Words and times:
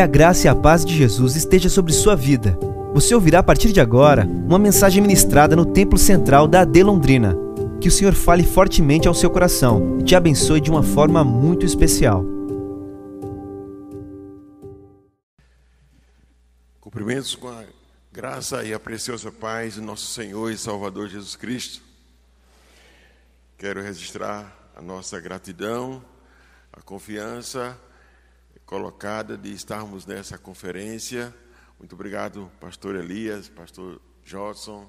Que 0.00 0.04
a 0.04 0.06
graça 0.06 0.46
e 0.46 0.48
a 0.48 0.54
paz 0.54 0.82
de 0.82 0.96
Jesus 0.96 1.36
esteja 1.36 1.68
sobre 1.68 1.92
sua 1.92 2.16
vida. 2.16 2.58
Você 2.94 3.14
ouvirá 3.14 3.40
a 3.40 3.42
partir 3.42 3.70
de 3.70 3.82
agora 3.82 4.24
uma 4.24 4.58
mensagem 4.58 5.02
ministrada 5.02 5.54
no 5.54 5.66
Templo 5.66 5.98
Central 5.98 6.48
da 6.48 6.62
AD 6.62 6.82
Londrina. 6.82 7.36
Que 7.82 7.88
o 7.88 7.90
Senhor 7.90 8.14
fale 8.14 8.42
fortemente 8.42 9.06
ao 9.06 9.12
seu 9.12 9.28
coração 9.28 9.98
e 10.00 10.02
te 10.02 10.16
abençoe 10.16 10.58
de 10.58 10.70
uma 10.70 10.82
forma 10.82 11.22
muito 11.22 11.66
especial. 11.66 12.24
Cumprimentos 16.80 17.34
com 17.34 17.48
a 17.48 17.64
graça 18.10 18.64
e 18.64 18.72
a 18.72 18.80
preciosa 18.80 19.30
paz 19.30 19.74
do 19.74 19.82
nosso 19.82 20.06
Senhor 20.06 20.50
e 20.50 20.56
Salvador 20.56 21.10
Jesus 21.10 21.36
Cristo. 21.36 21.82
Quero 23.58 23.82
registrar 23.82 24.50
a 24.74 24.80
nossa 24.80 25.20
gratidão, 25.20 26.02
a 26.72 26.80
confiança 26.80 27.76
colocada 28.70 29.36
de 29.36 29.52
estarmos 29.52 30.06
nessa 30.06 30.38
conferência. 30.38 31.34
Muito 31.76 31.96
obrigado, 31.96 32.48
pastor 32.60 32.94
Elias, 32.94 33.48
pastor 33.48 34.00
Jodson, 34.24 34.88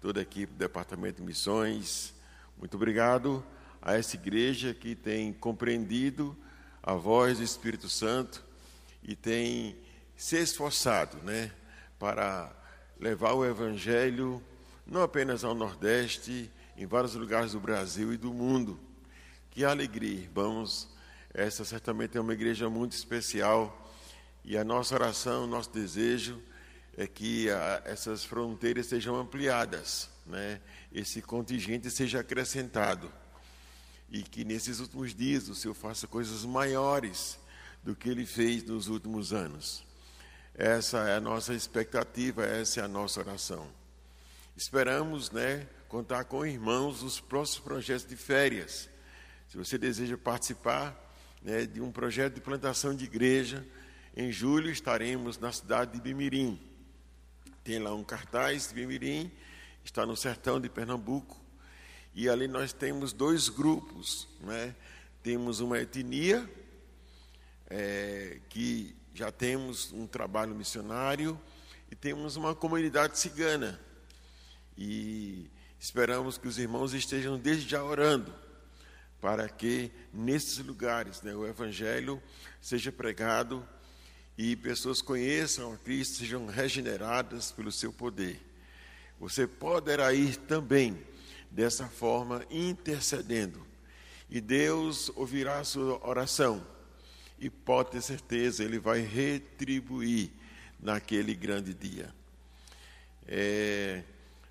toda 0.00 0.18
a 0.18 0.22
equipe 0.24 0.52
do 0.52 0.58
Departamento 0.58 1.18
de 1.18 1.22
Missões. 1.28 2.12
Muito 2.58 2.74
obrigado 2.74 3.44
a 3.80 3.94
essa 3.94 4.16
igreja 4.16 4.74
que 4.74 4.96
tem 4.96 5.32
compreendido 5.32 6.36
a 6.82 6.94
voz 6.94 7.38
do 7.38 7.44
Espírito 7.44 7.88
Santo 7.88 8.44
e 9.00 9.14
tem 9.14 9.78
se 10.16 10.36
esforçado, 10.36 11.18
né, 11.18 11.52
para 12.00 12.52
levar 12.98 13.34
o 13.34 13.46
evangelho 13.46 14.42
não 14.84 15.02
apenas 15.02 15.44
ao 15.44 15.54
Nordeste, 15.54 16.50
em 16.76 16.84
vários 16.84 17.14
lugares 17.14 17.52
do 17.52 17.60
Brasil 17.60 18.12
e 18.12 18.16
do 18.16 18.34
mundo. 18.34 18.76
Que 19.52 19.64
alegria, 19.64 20.18
irmãos, 20.18 20.89
essa 21.32 21.64
certamente 21.64 22.18
é 22.18 22.20
uma 22.20 22.32
igreja 22.32 22.68
muito 22.68 22.92
especial 22.92 23.88
e 24.44 24.56
a 24.56 24.64
nossa 24.64 24.94
oração, 24.94 25.44
o 25.44 25.46
nosso 25.46 25.70
desejo 25.70 26.42
é 26.96 27.06
que 27.06 27.48
a, 27.50 27.82
essas 27.84 28.24
fronteiras 28.24 28.86
sejam 28.86 29.16
ampliadas, 29.16 30.10
né? 30.26 30.60
esse 30.92 31.22
contingente 31.22 31.90
seja 31.90 32.20
acrescentado 32.20 33.12
e 34.10 34.22
que 34.22 34.44
nesses 34.44 34.80
últimos 34.80 35.14
dias 35.14 35.48
o 35.48 35.54
Senhor 35.54 35.74
faça 35.74 36.06
coisas 36.06 36.44
maiores 36.44 37.38
do 37.82 37.94
que 37.94 38.08
ele 38.08 38.26
fez 38.26 38.64
nos 38.64 38.88
últimos 38.88 39.32
anos. 39.32 39.84
Essa 40.54 41.08
é 41.08 41.16
a 41.16 41.20
nossa 41.20 41.54
expectativa, 41.54 42.44
essa 42.44 42.80
é 42.80 42.84
a 42.84 42.88
nossa 42.88 43.20
oração. 43.20 43.68
Esperamos, 44.56 45.30
né, 45.30 45.66
contar 45.88 46.24
com 46.24 46.44
irmãos 46.44 47.02
nos 47.02 47.20
próximos 47.20 47.60
projetos 47.60 48.04
de 48.04 48.16
férias. 48.16 48.88
Se 49.48 49.56
você 49.56 49.78
deseja 49.78 50.18
participar, 50.18 51.09
né, 51.42 51.66
de 51.66 51.80
um 51.80 51.90
projeto 51.90 52.34
de 52.34 52.40
plantação 52.40 52.94
de 52.94 53.04
igreja. 53.04 53.66
Em 54.16 54.30
julho 54.30 54.70
estaremos 54.70 55.38
na 55.38 55.52
cidade 55.52 55.92
de 55.92 56.00
Bimirim. 56.00 56.60
Tem 57.64 57.78
lá 57.78 57.94
um 57.94 58.04
cartaz 58.04 58.72
Bimirim, 58.72 59.30
está 59.84 60.04
no 60.04 60.16
sertão 60.16 60.60
de 60.60 60.68
Pernambuco. 60.68 61.40
E 62.14 62.28
ali 62.28 62.48
nós 62.48 62.72
temos 62.72 63.12
dois 63.12 63.48
grupos. 63.48 64.28
Né? 64.40 64.74
Temos 65.22 65.60
uma 65.60 65.78
etnia, 65.78 66.48
é, 67.68 68.40
que 68.48 68.96
já 69.14 69.30
temos 69.30 69.92
um 69.92 70.06
trabalho 70.06 70.54
missionário, 70.54 71.40
e 71.90 71.94
temos 71.94 72.36
uma 72.36 72.54
comunidade 72.54 73.18
cigana. 73.18 73.80
E 74.76 75.50
esperamos 75.78 76.38
que 76.38 76.48
os 76.48 76.58
irmãos 76.58 76.94
estejam 76.94 77.38
desde 77.38 77.68
já 77.68 77.82
orando 77.82 78.32
para 79.20 79.48
que 79.48 79.90
nesses 80.12 80.58
lugares 80.58 81.20
né, 81.22 81.34
o 81.34 81.46
Evangelho 81.46 82.22
seja 82.60 82.90
pregado 82.90 83.66
e 84.36 84.56
pessoas 84.56 85.02
conheçam 85.02 85.72
a 85.72 85.76
Cristo, 85.76 86.18
sejam 86.18 86.46
regeneradas 86.46 87.52
pelo 87.52 87.70
seu 87.70 87.92
poder. 87.92 88.40
Você 89.18 89.46
poderá 89.46 90.14
ir 90.14 90.36
também 90.36 90.98
dessa 91.50 91.86
forma 91.86 92.44
intercedendo, 92.50 93.66
e 94.30 94.40
Deus 94.40 95.10
ouvirá 95.14 95.58
a 95.58 95.64
sua 95.64 96.06
oração, 96.06 96.66
e 97.38 97.50
pode 97.50 97.90
ter 97.90 98.02
certeza, 98.02 98.64
Ele 98.64 98.78
vai 98.78 99.00
retribuir 99.00 100.30
naquele 100.78 101.34
grande 101.34 101.74
dia. 101.74 102.14
É, 103.26 104.02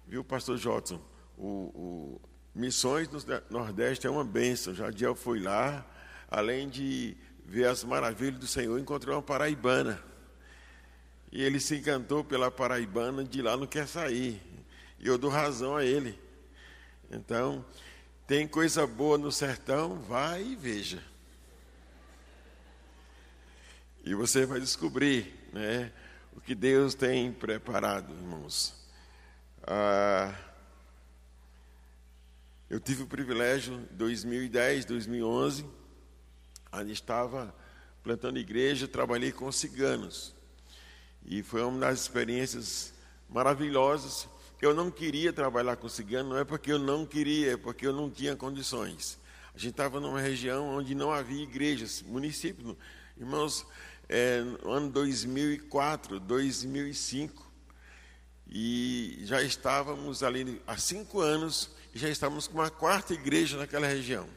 viu, 0.07 0.23
pastor 0.23 0.57
Jotson, 0.57 1.01
o, 1.38 1.47
o 1.47 2.21
Missões 2.59 3.07
no 3.07 3.21
Nordeste 3.49 4.05
é 4.05 4.09
uma 4.09 4.25
bênção. 4.25 4.75
Jadiel 4.75 5.15
foi 5.15 5.39
lá, 5.39 5.85
além 6.29 6.67
de 6.67 7.15
ver 7.45 7.69
as 7.69 7.85
maravilhas 7.85 8.37
do 8.37 8.47
Senhor, 8.47 8.77
encontrou 8.77 9.15
uma 9.15 9.21
paraibana. 9.21 10.03
E 11.31 11.41
ele 11.41 11.57
se 11.61 11.77
encantou 11.77 12.21
pela 12.21 12.51
paraibana, 12.51 13.23
de 13.23 13.41
lá 13.41 13.55
não 13.55 13.65
quer 13.65 13.87
sair. 13.87 14.41
E 14.99 15.07
eu 15.07 15.17
dou 15.17 15.29
razão 15.29 15.77
a 15.77 15.85
ele. 15.85 16.19
Então, 17.09 17.65
tem 18.27 18.45
coisa 18.45 18.85
boa 18.85 19.17
no 19.17 19.31
sertão, 19.31 19.95
vai 20.01 20.43
e 20.43 20.55
veja. 20.57 21.01
E 24.03 24.13
você 24.13 24.45
vai 24.45 24.59
descobrir 24.59 25.33
né, 25.53 25.93
o 26.35 26.41
que 26.41 26.53
Deus 26.53 26.93
tem 26.93 27.31
preparado, 27.31 28.13
irmãos. 28.13 28.75
Ah, 29.63 30.35
eu 32.69 32.80
tive 32.80 33.02
o 33.02 33.07
privilégio, 33.07 33.74
em 33.91 33.96
2010, 33.96 34.85
2011, 34.85 35.66
ali 36.72 36.91
estava 36.91 37.53
plantando 38.03 38.38
igreja, 38.38 38.88
trabalhei 38.88 39.31
com 39.31 39.52
ciganos. 39.52 40.35
E 41.25 41.41
foi 41.41 41.63
uma 41.63 41.80
das 41.80 42.02
experiências 42.02 42.94
maravilhosas. 43.28 44.30
Eu 44.62 44.75
não 44.75 44.91
queria 44.91 45.34
trabalhar 45.34 45.78
com 45.78 45.90
cigano, 45.90 46.30
não 46.30 46.38
é 46.38 46.46
porque 46.46 46.72
eu 46.72 46.78
não 46.78 47.07
queria, 47.07 47.53
é 47.53 47.57
porque 47.57 47.88
eu 47.88 47.94
não 47.94 48.07
tinha 48.07 48.35
condições. 48.35 49.18
A 49.56 49.57
gente 49.57 49.72
estava 49.72 50.00
numa 50.00 50.22
região 50.22 50.69
onde 50.69 50.94
não 50.94 51.12
havia 51.12 51.41
igrejas, 51.41 52.03
município. 52.03 52.78
Irmãos, 53.18 53.66
é, 54.07 54.41
no 54.41 54.69
ano 54.69 54.91
2004, 54.91 56.19
2005, 56.19 57.51
e 58.47 59.22
já 59.24 59.41
estávamos 59.41 60.22
ali 60.22 60.62
há 60.68 60.78
cinco 60.78 61.19
anos 61.19 61.78
já 61.99 62.09
estávamos 62.09 62.47
com 62.47 62.55
uma 62.55 62.69
quarta 62.69 63.13
igreja 63.13 63.57
naquela 63.57 63.85
região. 63.85 64.27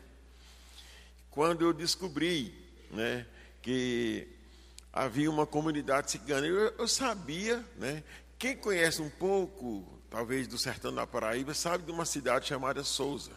Quando 1.31 1.65
eu 1.65 1.73
descobri 1.73 2.53
né, 2.91 3.27
que 3.63 4.29
havia 4.93 5.31
uma 5.31 5.47
comunidade 5.47 6.11
cigana, 6.11 6.47
eu, 6.47 6.75
eu 6.77 6.89
sabia, 6.89 7.65
né, 7.79 8.03
quem 8.39 8.57
conhece 8.57 9.01
um 9.01 9.09
pouco, 9.09 9.87
talvez 10.11 10.47
do 10.47 10.59
sertão 10.59 10.93
da 10.93 11.07
Paraíba, 11.07 11.55
sabe 11.55 11.85
de 11.85 11.93
uma 11.93 12.05
cidade 12.05 12.47
chamada 12.47 12.83
Souza. 12.83 13.31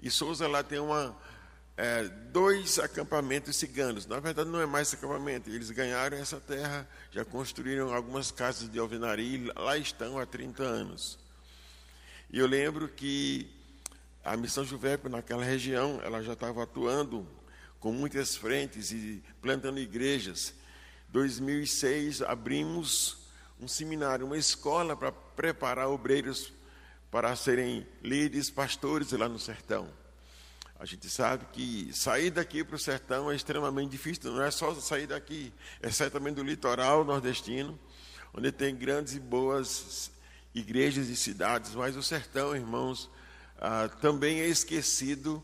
E 0.00 0.10
Souza 0.10 0.48
lá 0.48 0.62
tem 0.62 0.78
uma, 0.78 1.14
é, 1.76 2.04
dois 2.32 2.78
acampamentos 2.78 3.56
ciganos. 3.56 4.06
Na 4.06 4.18
verdade, 4.18 4.48
não 4.48 4.60
é 4.60 4.66
mais 4.66 4.92
acampamento. 4.92 5.50
Eles 5.50 5.70
ganharam 5.70 6.16
essa 6.16 6.40
terra, 6.40 6.88
já 7.12 7.24
construíram 7.24 7.94
algumas 7.94 8.30
casas 8.30 8.70
de 8.70 8.78
alvenaria 8.78 9.36
e 9.38 9.52
lá 9.54 9.76
estão 9.76 10.18
há 10.18 10.26
30 10.26 10.62
anos. 10.62 11.18
E 12.30 12.38
eu 12.38 12.46
lembro 12.46 12.88
que 12.88 13.50
a 14.22 14.36
Missão 14.36 14.62
Juvepe, 14.62 15.08
naquela 15.08 15.42
região, 15.42 15.98
ela 16.04 16.22
já 16.22 16.34
estava 16.34 16.62
atuando 16.62 17.26
com 17.80 17.90
muitas 17.90 18.36
frentes 18.36 18.92
e 18.92 19.22
plantando 19.40 19.80
igrejas. 19.80 20.52
2006 21.08 22.20
abrimos 22.20 23.16
um 23.58 23.66
seminário, 23.66 24.26
uma 24.26 24.36
escola 24.36 24.94
para 24.94 25.10
preparar 25.10 25.88
obreiros 25.88 26.52
para 27.10 27.34
serem 27.34 27.86
líderes, 28.02 28.50
pastores 28.50 29.10
lá 29.12 29.26
no 29.26 29.38
sertão. 29.38 29.88
A 30.78 30.84
gente 30.84 31.08
sabe 31.08 31.46
que 31.50 31.90
sair 31.94 32.30
daqui 32.30 32.62
para 32.62 32.76
o 32.76 32.78
sertão 32.78 33.30
é 33.30 33.34
extremamente 33.36 33.90
difícil, 33.90 34.32
não 34.32 34.42
é 34.42 34.50
só 34.50 34.74
sair 34.74 35.06
daqui, 35.06 35.50
é 35.80 36.10
também 36.10 36.34
do 36.34 36.42
litoral 36.42 37.06
nordestino, 37.06 37.78
onde 38.34 38.52
tem 38.52 38.76
grandes 38.76 39.14
e 39.14 39.18
boas 39.18 40.10
igrejas 40.58 41.08
e 41.08 41.16
cidades, 41.16 41.74
mas 41.74 41.96
o 41.96 42.02
sertão, 42.02 42.54
irmãos, 42.54 43.10
ah, 43.58 43.88
também 44.00 44.40
é 44.40 44.46
esquecido 44.46 45.42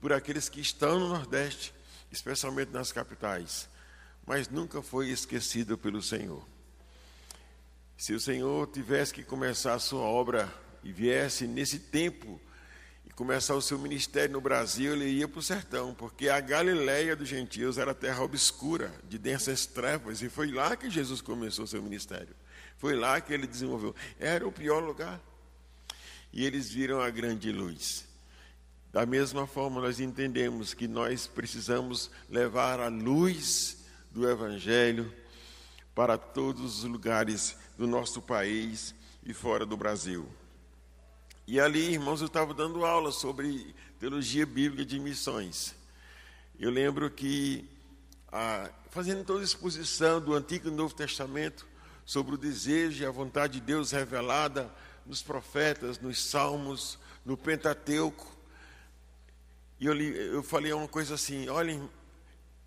por 0.00 0.12
aqueles 0.12 0.48
que 0.48 0.60
estão 0.60 0.98
no 0.98 1.08
Nordeste, 1.08 1.74
especialmente 2.12 2.70
nas 2.70 2.92
capitais, 2.92 3.68
mas 4.26 4.48
nunca 4.48 4.82
foi 4.82 5.08
esquecido 5.08 5.78
pelo 5.78 6.02
Senhor. 6.02 6.46
Se 7.96 8.12
o 8.12 8.20
Senhor 8.20 8.66
tivesse 8.66 9.14
que 9.14 9.22
começar 9.22 9.74
a 9.74 9.78
sua 9.78 10.02
obra 10.02 10.52
e 10.82 10.92
viesse 10.92 11.46
nesse 11.46 11.78
tempo 11.78 12.40
e 13.06 13.10
começar 13.10 13.54
o 13.54 13.62
seu 13.62 13.78
ministério 13.78 14.32
no 14.32 14.40
Brasil, 14.40 14.92
ele 14.92 15.06
ia 15.06 15.28
para 15.28 15.38
o 15.38 15.42
sertão, 15.42 15.94
porque 15.94 16.28
a 16.28 16.40
Galileia 16.40 17.16
dos 17.16 17.28
gentios 17.28 17.78
era 17.78 17.94
terra 17.94 18.22
obscura, 18.22 18.92
de 19.08 19.18
densas 19.18 19.64
trevas, 19.64 20.22
e 20.22 20.28
foi 20.28 20.50
lá 20.50 20.76
que 20.76 20.90
Jesus 20.90 21.20
começou 21.20 21.64
o 21.64 21.68
seu 21.68 21.82
ministério. 21.82 22.34
Foi 22.84 22.94
lá 22.94 23.18
que 23.18 23.32
ele 23.32 23.46
desenvolveu. 23.46 23.94
Era 24.20 24.46
o 24.46 24.52
pior 24.52 24.84
lugar. 24.84 25.18
E 26.30 26.44
eles 26.44 26.70
viram 26.70 27.00
a 27.00 27.08
grande 27.08 27.50
luz. 27.50 28.06
Da 28.92 29.06
mesma 29.06 29.46
forma, 29.46 29.80
nós 29.80 30.00
entendemos 30.00 30.74
que 30.74 30.86
nós 30.86 31.26
precisamos 31.26 32.10
levar 32.28 32.80
a 32.80 32.88
luz 32.88 33.78
do 34.10 34.28
Evangelho 34.28 35.10
para 35.94 36.18
todos 36.18 36.80
os 36.80 36.84
lugares 36.84 37.56
do 37.78 37.86
nosso 37.86 38.20
país 38.20 38.94
e 39.24 39.32
fora 39.32 39.64
do 39.64 39.78
Brasil. 39.78 40.28
E 41.46 41.58
ali, 41.58 41.94
irmãos, 41.94 42.20
eu 42.20 42.26
estava 42.26 42.52
dando 42.52 42.84
aula 42.84 43.12
sobre 43.12 43.74
teologia 43.98 44.44
bíblica 44.44 44.84
de 44.84 45.00
missões. 45.00 45.74
Eu 46.60 46.68
lembro 46.68 47.10
que, 47.10 47.66
ah, 48.30 48.70
fazendo 48.90 49.24
toda 49.24 49.40
a 49.40 49.44
exposição 49.44 50.20
do 50.20 50.34
Antigo 50.34 50.68
e 50.68 50.70
Novo 50.70 50.94
Testamento 50.94 51.72
sobre 52.04 52.34
o 52.34 52.38
desejo 52.38 53.02
e 53.02 53.06
a 53.06 53.10
vontade 53.10 53.54
de 53.54 53.60
Deus 53.60 53.90
revelada 53.90 54.70
nos 55.06 55.22
profetas, 55.22 55.98
nos 55.98 56.22
salmos, 56.24 56.98
no 57.24 57.36
Pentateuco, 57.36 58.34
e 59.84 59.86
eu, 59.86 59.92
li, 59.92 60.16
eu 60.16 60.42
falei 60.42 60.72
uma 60.72 60.88
coisa 60.88 61.14
assim: 61.14 61.48
olhem, 61.48 61.88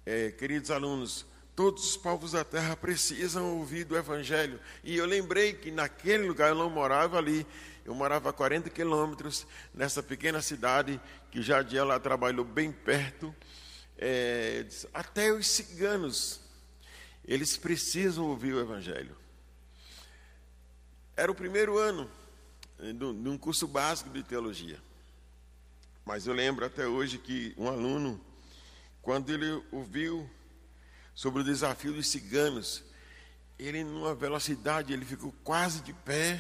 é, 0.06 0.30
queridos 0.30 0.70
alunos, 0.70 1.26
todos 1.56 1.84
os 1.90 1.98
povos 1.98 2.34
da 2.34 2.44
terra 2.44 2.76
precisam 2.76 3.58
ouvir 3.58 3.86
do 3.86 3.98
Evangelho. 3.98 4.60
E 4.84 4.96
eu 4.96 5.06
lembrei 5.06 5.54
que 5.54 5.72
naquele 5.72 6.28
lugar 6.28 6.50
eu 6.50 6.56
não 6.56 6.70
morava 6.70 7.18
ali, 7.18 7.44
eu 7.86 7.96
morava 7.96 8.30
a 8.30 8.34
40 8.34 8.70
quilômetros, 8.70 9.48
nessa 9.74 10.04
pequena 10.04 10.42
cidade, 10.42 11.02
que 11.32 11.42
já 11.42 11.62
de 11.62 11.78
ela 11.78 12.00
trabalhou 12.00 12.46
bem 12.46 12.72
perto. 12.72 13.34
É, 13.98 14.66
até 14.94 15.32
os 15.32 15.48
ciganos, 15.48 16.42
eles 17.26 17.58
precisam 17.58 18.26
ouvir 18.26 18.54
o 18.54 18.60
Evangelho. 18.60 19.16
Era 21.18 21.32
o 21.32 21.36
primeiro 21.36 21.80
ano 21.80 22.08
eh, 22.78 22.94
de 22.94 23.04
um 23.04 23.40
curso 23.40 23.68
básico 23.68 24.12
de 24.12 24.22
teologia. 24.22 24.80
Mas 26.06 26.28
eu 26.28 26.34
lembro 26.34 26.64
até 26.64 26.86
hoje 26.86 27.18
que 27.18 27.56
um 27.58 27.68
aluno, 27.68 28.22
quando 29.02 29.32
ele 29.32 29.64
ouviu 29.72 30.30
sobre 31.16 31.42
o 31.42 31.44
desafio 31.44 31.92
dos 31.92 32.08
ciganos, 32.08 32.84
ele 33.58 33.84
numa 33.84 34.14
velocidade, 34.14 34.94
ele 34.94 35.06
ficou 35.06 35.34
quase 35.44 35.82
de 35.82 35.92
pé, 35.92 36.40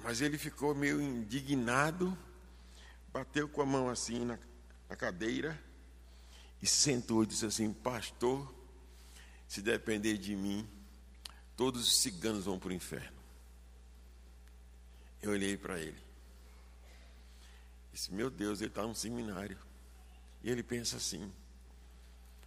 mas 0.00 0.20
ele 0.20 0.38
ficou 0.38 0.72
meio 0.72 1.02
indignado, 1.02 2.16
bateu 3.12 3.48
com 3.48 3.62
a 3.62 3.66
mão 3.66 3.88
assim 3.88 4.24
na, 4.24 4.38
na 4.88 4.94
cadeira 4.94 5.60
e 6.62 6.68
sentou 6.68 7.24
e 7.24 7.26
disse 7.26 7.44
assim: 7.44 7.72
Pastor, 7.72 8.54
se 9.48 9.60
depender 9.60 10.18
de 10.18 10.36
mim, 10.36 10.68
todos 11.56 11.82
os 11.82 11.96
ciganos 11.96 12.44
vão 12.44 12.60
para 12.60 12.68
o 12.68 12.72
inferno. 12.72 13.15
Eu 15.22 15.32
olhei 15.32 15.56
para 15.56 15.78
ele. 15.80 15.98
Disse, 17.92 18.12
meu 18.12 18.28
Deus, 18.28 18.60
ele 18.60 18.70
está 18.70 18.82
num 18.82 18.94
seminário. 18.94 19.58
E 20.42 20.50
ele 20.50 20.62
pensa 20.62 20.96
assim, 20.96 21.32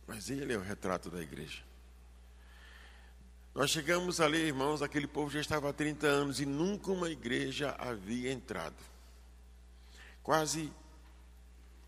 mas 0.06 0.30
ele 0.30 0.54
é 0.54 0.58
o 0.58 0.62
retrato 0.62 1.10
da 1.10 1.22
igreja. 1.22 1.64
Nós 3.54 3.72
chegamos 3.72 4.22
ali, 4.22 4.38
irmãos, 4.38 4.82
aquele 4.82 5.08
povo 5.08 5.30
já 5.32 5.42
estava 5.42 5.70
há 5.70 5.74
30 5.74 6.08
anos 6.08 6.40
e 6.40 6.46
nunca 6.46 6.92
uma 6.92 7.10
igreja 7.10 7.76
havia 7.78 8.32
entrado. 8.32 8.78
Quase, 10.22 10.72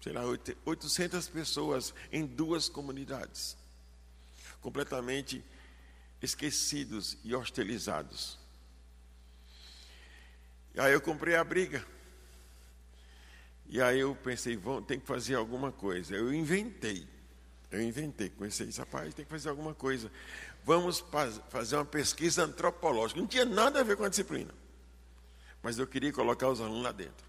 sei 0.02 0.12
lá, 0.12 0.24
800 0.66 1.30
pessoas 1.30 1.94
em 2.12 2.26
duas 2.26 2.68
comunidades. 2.68 3.56
Completamente 4.60 5.44
esquecidos 6.22 7.18
e 7.24 7.36
hostilizados. 7.36 8.41
E 10.74 10.80
aí 10.80 10.94
eu 10.94 11.02
comprei 11.02 11.36
a 11.36 11.44
briga. 11.44 11.86
E 13.68 13.82
aí 13.82 14.00
eu 14.00 14.16
pensei, 14.16 14.58
vamos, 14.58 14.86
tem 14.86 15.00
que 15.00 15.08
fazer 15.08 15.36
alguma 15.36 15.72
coisa. 15.72 16.16
Eu 16.16 16.34
inventei. 16.34 17.08
Eu 17.72 17.82
inventei, 17.82 18.30
comecei 18.30 18.68
esse 18.68 18.80
rapaz, 18.80 19.14
tem 19.14 19.24
que 19.24 19.32
fazer 19.32 19.48
alguma 19.48 19.74
coisa. 19.74 20.12
Vamos 20.66 21.04
fazer 21.50 21.78
uma 21.78 21.86
pesquisa 21.86 22.44
antropológica. 22.44 23.20
Não 23.20 23.28
tinha 23.28 23.46
nada 23.46 23.80
a 23.80 23.84
ver 23.84 23.96
com 23.96 24.04
a 24.04 24.10
disciplina. 24.10 24.54
Mas 25.64 25.80
eu 25.80 25.88
queria 25.88 26.12
colocar 26.12 26.50
os 26.50 26.60
alunos 26.60 26.84
lá 26.84 26.92
dentro. 26.92 27.26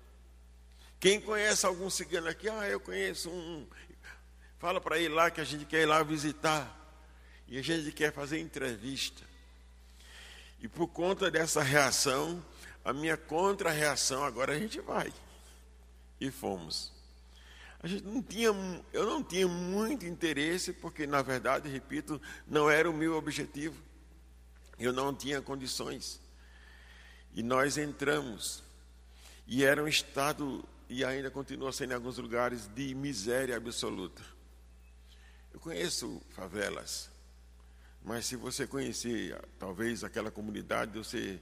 Quem 0.99 1.21
conhece 1.21 1.65
algum 1.65 1.89
cigano 1.89 2.29
aqui? 2.29 2.49
Ah, 2.49 2.69
eu 2.69 2.81
conheço 2.81 3.31
um. 3.31 3.67
Fala 4.59 4.81
para 4.81 4.99
ele 4.99 5.15
lá 5.15 5.31
que 5.31 5.41
a 5.41 5.45
gente 5.45 5.65
quer 5.65 5.83
ir 5.83 5.87
lá 5.87 6.03
visitar. 6.03 6.79
E 7.47 7.59
a 7.59 7.63
gente 7.63 7.93
quer 7.93 8.13
fazer 8.13 8.39
entrevista. 8.41 9.23
E 10.61 10.69
por 10.69 10.89
conta 10.89 11.31
dessa 11.31 11.63
reação, 11.63 12.43
a 12.85 12.93
minha 12.93 13.17
contra-reação, 13.17 14.25
agora 14.25 14.53
a 14.53 14.59
gente 14.59 14.81
vai 14.81 15.13
e 16.21 16.31
fomos. 16.31 16.93
A 17.81 17.89
gente 17.89 18.05
não 18.05 18.23
tinha, 18.23 18.49
eu 18.93 19.07
não 19.07 19.25
tinha 19.25 19.49
muito 19.49 20.07
interesse, 20.07 20.73
porque 20.73 21.07
na 21.07 21.21
verdade, 21.21 21.69
repito, 21.69 22.21
não 22.47 22.71
era 22.71 22.89
o 22.89 22.95
meu 22.95 23.17
objetivo. 23.17 23.77
Eu 24.79 24.93
não 24.93 25.13
tinha 25.15 25.43
condições. 25.43 26.21
E 27.35 27.43
nós 27.43 27.77
entramos. 27.77 28.63
E 29.47 29.65
era 29.65 29.83
um 29.83 29.89
estado, 29.89 30.65
e 30.89 31.05
ainda 31.05 31.31
continua 31.31 31.73
sendo 31.73 31.91
em 31.91 31.95
alguns 31.95 32.19
lugares, 32.19 32.69
de 32.69 32.95
miséria 32.95 33.57
absoluta. 33.57 34.23
Eu 35.53 35.59
conheço 35.59 36.23
favelas, 36.31 37.11
mas 38.05 38.27
se 38.27 38.37
você 38.37 38.67
conhecer 38.67 39.39
talvez 39.59 40.03
aquela 40.05 40.31
comunidade, 40.31 40.97
você 40.97 41.41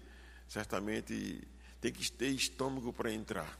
certamente 0.50 1.40
tem 1.80 1.92
que 1.92 2.10
ter 2.10 2.28
estômago 2.28 2.92
para 2.92 3.12
entrar. 3.12 3.56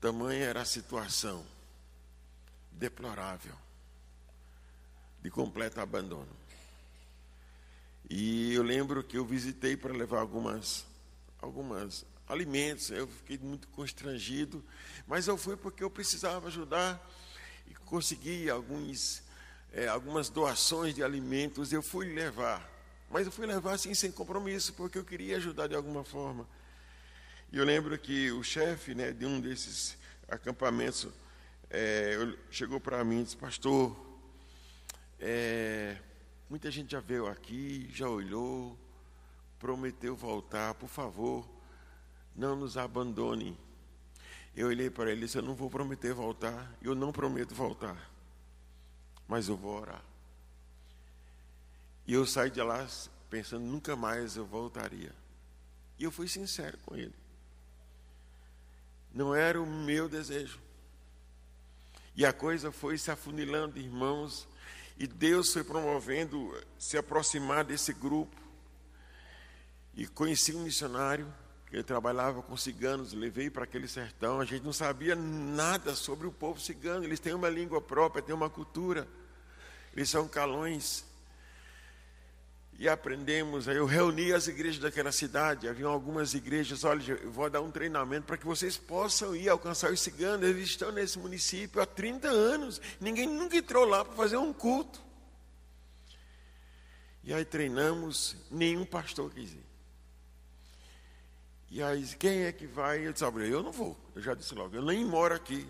Tamanha 0.00 0.44
era 0.44 0.62
a 0.62 0.64
situação 0.64 1.44
deplorável 2.70 3.54
de 5.20 5.28
completo 5.28 5.80
abandono. 5.80 6.28
E 8.08 8.54
eu 8.54 8.62
lembro 8.62 9.02
que 9.02 9.18
eu 9.18 9.24
visitei 9.24 9.76
para 9.76 9.92
levar 9.92 10.20
algumas, 10.20 10.86
algumas 11.40 12.06
alimentos. 12.28 12.90
Eu 12.90 13.08
fiquei 13.08 13.36
muito 13.38 13.66
constrangido, 13.68 14.64
mas 15.08 15.26
eu 15.26 15.36
fui 15.36 15.56
porque 15.56 15.82
eu 15.82 15.90
precisava 15.90 16.46
ajudar 16.46 17.04
e 17.66 17.74
consegui 17.74 18.48
alguns, 18.48 19.24
é, 19.72 19.88
algumas 19.88 20.28
doações 20.28 20.94
de 20.94 21.02
alimentos. 21.02 21.72
Eu 21.72 21.82
fui 21.82 22.14
levar, 22.14 22.75
mas 23.10 23.26
eu 23.26 23.32
fui 23.32 23.46
levar 23.46 23.74
assim 23.74 23.94
sem 23.94 24.10
compromisso, 24.10 24.72
porque 24.74 24.98
eu 24.98 25.04
queria 25.04 25.36
ajudar 25.36 25.68
de 25.68 25.74
alguma 25.74 26.04
forma. 26.04 26.46
E 27.52 27.58
eu 27.58 27.64
lembro 27.64 27.96
que 27.98 28.30
o 28.32 28.42
chefe 28.42 28.94
né, 28.94 29.12
de 29.12 29.24
um 29.24 29.40
desses 29.40 29.96
acampamentos 30.28 31.08
é, 31.70 32.16
chegou 32.50 32.80
para 32.80 33.04
mim 33.04 33.20
e 33.20 33.24
disse, 33.24 33.36
pastor, 33.36 33.96
é, 35.20 35.96
muita 36.50 36.70
gente 36.70 36.90
já 36.90 37.00
veio 37.00 37.26
aqui, 37.26 37.88
já 37.92 38.08
olhou, 38.08 38.76
prometeu 39.58 40.16
voltar, 40.16 40.74
por 40.74 40.88
favor, 40.88 41.48
não 42.34 42.56
nos 42.56 42.76
abandone. 42.76 43.58
Eu 44.54 44.68
olhei 44.68 44.90
para 44.90 45.10
ele 45.12 45.22
e 45.22 45.24
disse, 45.26 45.38
eu 45.38 45.42
não 45.42 45.54
vou 45.54 45.70
prometer 45.70 46.12
voltar, 46.12 46.74
eu 46.82 46.94
não 46.94 47.12
prometo 47.12 47.54
voltar, 47.54 48.10
mas 49.28 49.48
eu 49.48 49.56
vou 49.56 49.80
orar. 49.80 50.02
E 52.06 52.14
eu 52.14 52.24
saí 52.24 52.50
de 52.50 52.62
lá 52.62 52.86
pensando, 53.28 53.64
nunca 53.64 53.96
mais 53.96 54.36
eu 54.36 54.46
voltaria. 54.46 55.12
E 55.98 56.04
eu 56.04 56.10
fui 56.10 56.28
sincero 56.28 56.78
com 56.84 56.94
ele. 56.94 57.14
Não 59.12 59.34
era 59.34 59.60
o 59.60 59.66
meu 59.66 60.08
desejo. 60.08 60.60
E 62.14 62.24
a 62.24 62.32
coisa 62.32 62.70
foi 62.70 62.96
se 62.96 63.10
afunilando, 63.10 63.78
irmãos, 63.78 64.46
e 64.98 65.06
Deus 65.06 65.52
foi 65.52 65.64
promovendo 65.64 66.54
se 66.78 66.96
aproximar 66.96 67.64
desse 67.64 67.92
grupo. 67.92 68.36
E 69.94 70.06
conheci 70.06 70.54
um 70.54 70.62
missionário 70.62 71.32
que 71.66 71.82
trabalhava 71.82 72.42
com 72.42 72.56
ciganos, 72.56 73.12
levei 73.12 73.50
para 73.50 73.64
aquele 73.64 73.88
sertão. 73.88 74.40
A 74.40 74.44
gente 74.44 74.62
não 74.62 74.72
sabia 74.72 75.16
nada 75.16 75.94
sobre 75.94 76.26
o 76.26 76.32
povo 76.32 76.60
cigano, 76.60 77.04
eles 77.04 77.20
têm 77.20 77.34
uma 77.34 77.48
língua 77.48 77.80
própria, 77.80 78.22
têm 78.22 78.34
uma 78.34 78.48
cultura, 78.48 79.08
eles 79.94 80.08
são 80.08 80.28
calões 80.28 81.04
e 82.78 82.88
aprendemos. 82.88 83.66
Eu 83.66 83.86
reuni 83.86 84.32
as 84.32 84.46
igrejas 84.46 84.80
daquela 84.80 85.10
cidade, 85.10 85.68
haviam 85.68 85.90
algumas 85.90 86.34
igrejas. 86.34 86.84
Olha, 86.84 87.12
eu 87.12 87.30
vou 87.30 87.48
dar 87.48 87.60
um 87.60 87.70
treinamento 87.70 88.26
para 88.26 88.36
que 88.36 88.46
vocês 88.46 88.76
possam 88.76 89.34
ir 89.34 89.48
alcançar 89.48 89.90
os 89.90 90.00
ciganos. 90.00 90.48
Eles 90.48 90.68
estão 90.68 90.92
nesse 90.92 91.18
município 91.18 91.80
há 91.80 91.86
30 91.86 92.28
anos. 92.28 92.80
Ninguém 93.00 93.26
nunca 93.26 93.56
entrou 93.56 93.84
lá 93.84 94.04
para 94.04 94.14
fazer 94.14 94.36
um 94.36 94.52
culto. 94.52 95.00
E 97.24 97.32
aí 97.34 97.44
treinamos, 97.44 98.36
nenhum 98.50 98.84
pastor 98.84 99.30
quis 99.32 99.52
ir. 99.52 99.66
E 101.68 101.82
aí, 101.82 102.06
quem 102.18 102.44
é 102.44 102.52
que 102.52 102.66
vai? 102.66 103.04
Eu 103.04 103.12
disse, 103.12 103.24
eu 103.24 103.62
não 103.62 103.72
vou. 103.72 103.98
Eu 104.14 104.22
já 104.22 104.34
disse 104.34 104.54
logo, 104.54 104.76
eu 104.76 104.82
nem 104.82 105.04
moro 105.04 105.34
aqui. 105.34 105.66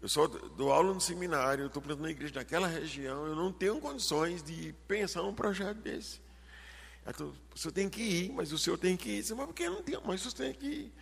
Eu 0.00 0.08
só 0.08 0.26
dou 0.26 0.72
aula 0.72 0.94
no 0.94 1.00
seminário, 1.00 1.64
eu 1.64 1.66
estou 1.66 1.82
plantando 1.82 2.08
igreja 2.08 2.34
naquela 2.34 2.66
região, 2.66 3.26
eu 3.26 3.34
não 3.34 3.52
tenho 3.52 3.78
condições 3.80 4.42
de 4.42 4.72
pensar 4.86 5.22
num 5.22 5.34
projeto 5.34 5.78
desse. 5.78 6.20
O 7.54 7.58
senhor 7.58 7.72
tem 7.72 7.88
que 7.88 8.02
ir, 8.02 8.32
mas 8.32 8.52
o 8.52 8.58
senhor 8.58 8.76
tem 8.76 8.96
que 8.96 9.10
ir. 9.10 9.34
Mas 9.34 9.46
por 9.46 9.54
que 9.54 9.68
não 9.68 9.82
tem? 9.82 10.00
Mas 10.04 10.26
o 10.26 10.30
senhor 10.30 10.50
tem 10.50 10.54
que 10.54 10.66
ir. 10.66 10.92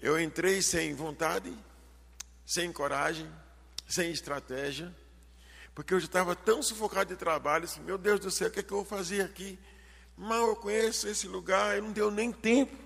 Eu 0.00 0.20
entrei 0.20 0.60
sem 0.62 0.94
vontade, 0.94 1.52
sem 2.44 2.72
coragem, 2.72 3.30
sem 3.86 4.10
estratégia, 4.10 4.94
Porque 5.78 5.94
eu 5.94 6.00
já 6.00 6.06
estava 6.06 6.34
tão 6.34 6.60
sufocado 6.60 7.14
de 7.14 7.16
trabalho, 7.16 7.64
assim, 7.64 7.80
meu 7.82 7.96
Deus 7.96 8.18
do 8.18 8.32
céu, 8.32 8.48
o 8.48 8.50
que 8.50 8.58
é 8.58 8.62
que 8.64 8.72
eu 8.72 8.78
vou 8.78 8.84
fazer 8.84 9.22
aqui? 9.22 9.56
Mal 10.16 10.48
eu 10.48 10.56
conheço 10.56 11.06
esse 11.06 11.28
lugar, 11.28 11.78
e 11.78 11.80
não 11.80 11.92
deu 11.92 12.10
nem 12.10 12.32
tempo. 12.32 12.76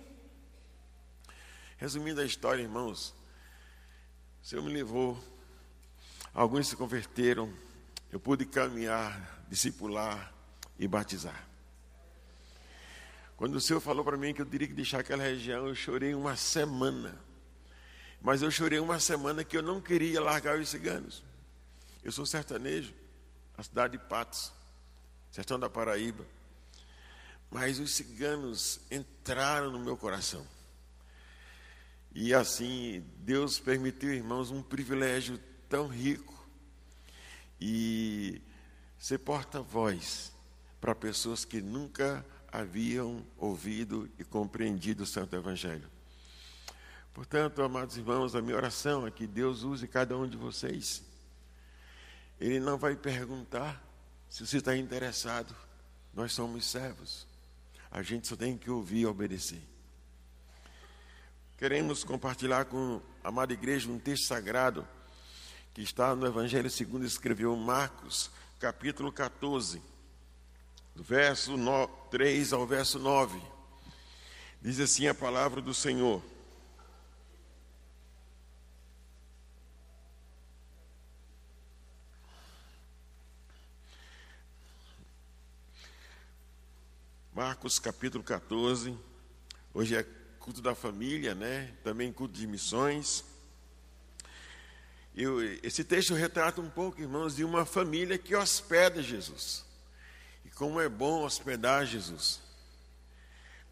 Resumindo 1.79 2.21
a 2.21 2.25
história, 2.27 2.61
irmãos, 2.61 3.15
o 4.43 4.47
Senhor 4.47 4.63
me 4.63 4.71
levou, 4.71 5.19
alguns 6.35 6.69
se 6.69 6.77
converteram, 6.77 7.51
eu 8.11 8.21
pude 8.21 8.45
caminhar, 8.45 9.43
discipular 9.49 10.31
e 10.79 10.87
batizar. 10.87 11.49
Quando 13.43 13.57
o 13.57 13.61
Senhor 13.61 13.81
falou 13.81 14.05
para 14.05 14.17
mim 14.17 14.33
que 14.33 14.41
eu 14.41 14.47
teria 14.47 14.69
que 14.69 14.73
deixar 14.73 15.01
aquela 15.01 15.25
região, 15.25 15.67
eu 15.67 15.75
chorei 15.75 16.15
uma 16.15 16.37
semana. 16.37 17.19
Mas 18.21 18.41
eu 18.41 18.53
chorei 18.53 18.79
uma 18.79 19.01
semana 19.01 19.43
que 19.43 19.57
eu 19.57 19.63
não 19.65 19.81
queria 19.81 20.21
largar 20.21 20.61
os 20.61 20.69
ciganos. 20.69 21.25
Eu 22.05 22.13
sou 22.13 22.25
sertanejo, 22.25 22.95
a 23.59 23.63
cidade 23.65 23.99
de 23.99 24.05
Patos, 24.05 24.53
sertão 25.33 25.59
da 25.59 25.69
Paraíba. 25.69 26.25
Mas 27.51 27.81
os 27.81 27.93
ciganos 27.93 28.79
entraram 28.89 29.73
no 29.73 29.81
meu 29.81 29.97
coração. 29.97 30.47
E 32.15 32.33
assim, 32.33 33.05
Deus 33.17 33.59
permitiu, 33.59 34.15
irmãos, 34.15 34.53
um 34.53 34.63
privilégio 34.63 35.37
tão 35.69 35.89
rico. 35.89 36.47
E 37.61 38.41
ser 38.97 39.19
porta-voz 39.19 40.33
para 40.81 40.95
pessoas 40.95 41.45
que 41.45 41.61
nunca 41.61 42.25
haviam 42.53 43.25
ouvido 43.39 44.11
e 44.19 44.25
compreendido 44.25 45.05
o 45.05 45.07
Santo 45.07 45.35
Evangelho. 45.35 45.89
Portanto, 47.15 47.63
amados 47.63 47.97
irmãos, 47.97 48.35
a 48.35 48.43
minha 48.43 48.57
oração 48.57 49.07
é 49.07 49.11
que 49.11 49.27
Deus 49.27 49.63
use 49.63 49.89
cada 49.89 50.17
um 50.17 50.29
de 50.29 50.37
vocês. 50.37 51.03
Ele 52.39 52.61
não 52.61 52.77
vai 52.77 52.95
perguntar 52.95 53.83
se 54.29 54.47
você 54.47 54.59
está 54.59 54.77
interessado. 54.77 55.55
Nós 56.13 56.33
somos 56.33 56.67
servos. 56.67 57.27
A 57.91 58.03
gente 58.03 58.29
só 58.29 58.37
tem 58.37 58.57
que 58.57 58.71
ouvir 58.71 59.01
e 59.01 59.07
obedecer. 59.07 59.63
Queremos 61.57 62.05
compartilhar 62.05 62.67
com 62.67 63.01
a 63.25 63.29
amada 63.29 63.53
igreja 63.53 63.91
um 63.91 63.99
texto 63.99 64.27
sagrado 64.27 64.87
que 65.73 65.81
está 65.81 66.15
no 66.15 66.27
Evangelho 66.27 66.69
segundo 66.69 67.07
escreveu 67.07 67.57
Marcos, 67.57 68.31
capítulo 68.59 69.11
14 69.11 69.92
do 70.95 71.03
verso 71.03 71.55
3 72.11 72.53
ao 72.53 72.67
verso 72.67 72.99
9. 72.99 73.41
Diz 74.61 74.79
assim 74.79 75.07
a 75.07 75.15
palavra 75.15 75.61
do 75.61 75.73
Senhor. 75.73 76.23
Marcos 87.35 87.79
capítulo 87.79 88.23
14. 88.23 88.97
Hoje 89.73 89.97
é 89.97 90.07
culto 90.39 90.61
da 90.61 90.75
família, 90.75 91.35
né? 91.35 91.73
Também 91.83 92.13
culto 92.13 92.39
de 92.39 92.47
missões. 92.47 93.25
Eu, 95.15 95.43
esse 95.63 95.83
texto 95.83 96.15
retrata 96.15 96.61
um 96.61 96.69
pouco, 96.69 97.01
irmãos, 97.01 97.37
de 97.37 97.45
uma 97.45 97.65
família 97.65 98.19
que 98.19 98.37
hospeda 98.37 99.03
Jesus. 99.03 99.72
Como 100.51 100.81
é 100.81 100.89
bom 100.89 101.25
hospedar 101.25 101.85
Jesus. 101.85 102.41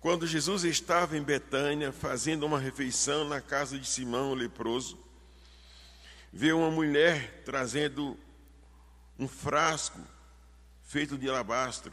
Quando 0.01 0.27
Jesus 0.27 0.65
estava 0.65 1.17
em 1.17 1.23
Betânia, 1.23 1.93
fazendo 1.93 2.45
uma 2.45 2.59
refeição 2.59 3.29
na 3.29 3.41
casa 3.41 3.79
de 3.79 3.87
Simão 3.87 4.31
o 4.31 4.35
leproso, 4.35 4.99
viu 6.33 6.59
uma 6.59 6.71
mulher 6.71 7.43
trazendo 7.45 8.19
um 9.19 9.29
frasco 9.29 10.01
feito 10.83 11.17
de 11.17 11.29
alabastro, 11.29 11.93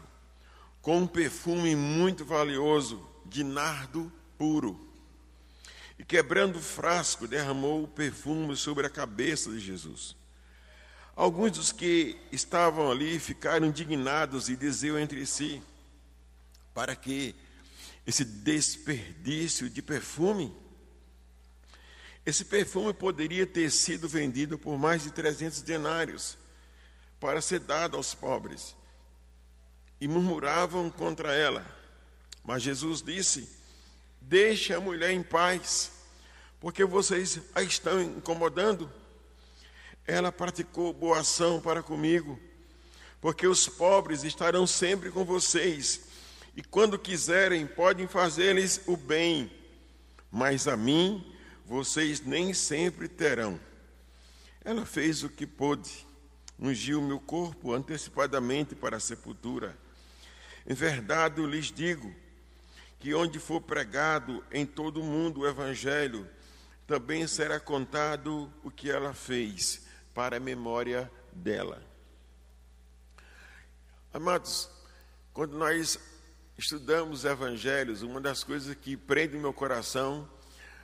com 0.81 1.00
um 1.00 1.07
perfume 1.07 1.75
muito 1.75 2.25
valioso 2.25 3.07
de 3.25 3.43
nardo 3.43 4.12
puro. 4.38 4.79
E 6.00 6.03
quebrando 6.03 6.57
o 6.57 6.62
frasco, 6.62 7.27
derramou 7.27 7.84
o 7.84 7.88
perfume 7.88 8.55
sobre 8.55 8.88
a 8.88 8.89
cabeça 8.89 9.51
de 9.51 9.60
Jesus. 9.60 10.15
Alguns 11.17 11.53
dos 11.53 11.71
que 11.71 12.15
estavam 12.31 12.91
ali 12.91 13.17
ficaram 13.17 13.65
indignados 13.65 14.50
e 14.50 14.55
diziam 14.55 15.00
entre 15.00 15.25
si: 15.25 15.63
para 16.75 16.95
que 16.95 17.33
esse 18.05 18.24
desperdício 18.24 19.67
de 19.67 19.81
perfume? 19.81 20.55
Esse 22.24 22.45
perfume 22.45 22.93
poderia 22.93 23.47
ter 23.47 23.71
sido 23.71 24.07
vendido 24.07 24.59
por 24.59 24.77
mais 24.77 25.01
de 25.01 25.12
300 25.12 25.63
denários 25.63 26.38
para 27.19 27.41
ser 27.41 27.62
dado 27.62 27.97
aos 27.97 28.13
pobres. 28.13 28.75
E 30.00 30.07
murmuravam 30.07 30.88
contra 30.88 31.33
ela. 31.33 31.65
Mas 32.43 32.62
Jesus 32.62 33.01
disse: 33.01 33.50
Deixe 34.21 34.71
a 34.71 34.79
mulher 34.79 35.09
em 35.09 35.24
paz, 35.24 35.93
porque 36.59 36.86
vocês 36.86 37.39
a 37.55 37.63
estão 37.63 38.00
incomodando. 38.00 38.88
Ela 40.08 40.32
praticou 40.32 40.94
boa 40.94 41.20
ação 41.20 41.60
para 41.60 41.84
comigo, 41.84 42.40
porque 43.20 43.46
os 43.46 43.68
pobres 43.68 44.24
estarão 44.24 44.66
sempre 44.66 45.12
com 45.12 45.26
vocês, 45.26 46.08
e 46.56 46.64
quando 46.64 46.98
quiserem, 46.98 47.68
podem 47.68 48.08
fazer-lhes 48.08 48.80
o 48.88 48.96
bem, 48.96 49.52
mas 50.32 50.66
a 50.66 50.78
mim 50.78 51.36
vocês 51.66 52.22
nem 52.22 52.54
sempre 52.54 53.10
terão. 53.10 53.60
Ela 54.64 54.86
fez 54.86 55.24
o 55.24 55.30
que 55.30 55.46
pôde, 55.46 56.08
ungiu 56.58 57.02
meu 57.02 57.20
corpo 57.20 57.74
antecipadamente 57.74 58.76
para 58.76 58.96
a 58.96 59.02
sepultura. 59.02 59.78
Em 60.66 60.74
verdade, 60.74 61.42
eu 61.42 61.46
lhes 61.46 61.66
digo 61.66 62.16
que 62.98 63.14
onde 63.14 63.40
for 63.40 63.60
pregado 63.60 64.42
em 64.54 64.66
todo 64.66 65.02
o 65.02 65.04
mundo 65.04 65.42
o 65.42 65.48
Evangelho, 65.48 66.26
também 66.88 67.28
será 67.28 67.60
contado 67.60 68.50
o 68.64 68.72
que 68.72 68.90
ela 68.90 69.14
fez 69.14 69.86
para 70.17 70.38
a 70.38 70.39
memória 70.39 71.12
dela. 71.31 71.79
Amados, 74.12 74.67
quando 75.31 75.55
nós 75.55 76.00
estudamos 76.57 77.24
evangelhos, 77.24 78.01
uma 78.01 78.19
das 78.19 78.43
coisas 78.43 78.75
que 78.75 78.97
prende 78.97 79.38
meu 79.38 79.53
coração 79.53 80.27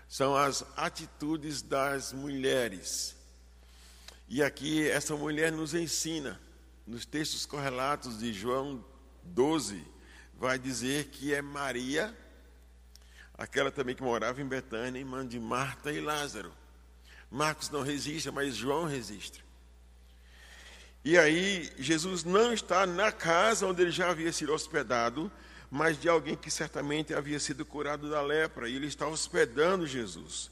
são 0.07 0.35
as 0.35 0.63
atitudes 0.77 1.63
das 1.63 2.13
mulheres. 2.13 3.15
E 4.29 4.43
aqui 4.43 4.87
essa 4.87 5.15
mulher 5.15 5.51
nos 5.51 5.73
ensina, 5.73 6.39
nos 6.85 7.03
textos 7.03 7.43
correlatos 7.43 8.19
de 8.19 8.31
João 8.31 8.85
12, 9.23 9.83
vai 10.35 10.59
dizer 10.59 11.05
que 11.05 11.33
é 11.33 11.41
Maria, 11.41 12.15
aquela 13.33 13.71
também 13.71 13.95
que 13.95 14.03
morava 14.03 14.39
em 14.39 14.47
Betânia, 14.47 14.99
irmã 14.99 15.25
de 15.25 15.39
Marta 15.39 15.91
e 15.91 15.99
Lázaro. 15.99 16.53
Marcos 17.33 17.71
não 17.71 17.81
registra, 17.81 18.31
mas 18.31 18.55
João 18.55 18.85
registra. 18.85 19.41
E 21.03 21.17
aí, 21.17 21.67
Jesus 21.79 22.23
não 22.23 22.53
está 22.53 22.85
na 22.85 23.11
casa 23.11 23.65
onde 23.65 23.81
ele 23.81 23.89
já 23.89 24.11
havia 24.11 24.31
sido 24.31 24.53
hospedado, 24.53 25.31
mas 25.69 25.99
de 25.99 26.07
alguém 26.07 26.35
que 26.35 26.51
certamente 26.51 27.11
havia 27.11 27.39
sido 27.39 27.65
curado 27.65 28.07
da 28.07 28.21
lepra, 28.21 28.69
e 28.69 28.75
ele 28.75 28.85
está 28.85 29.07
hospedando 29.07 29.87
Jesus. 29.87 30.51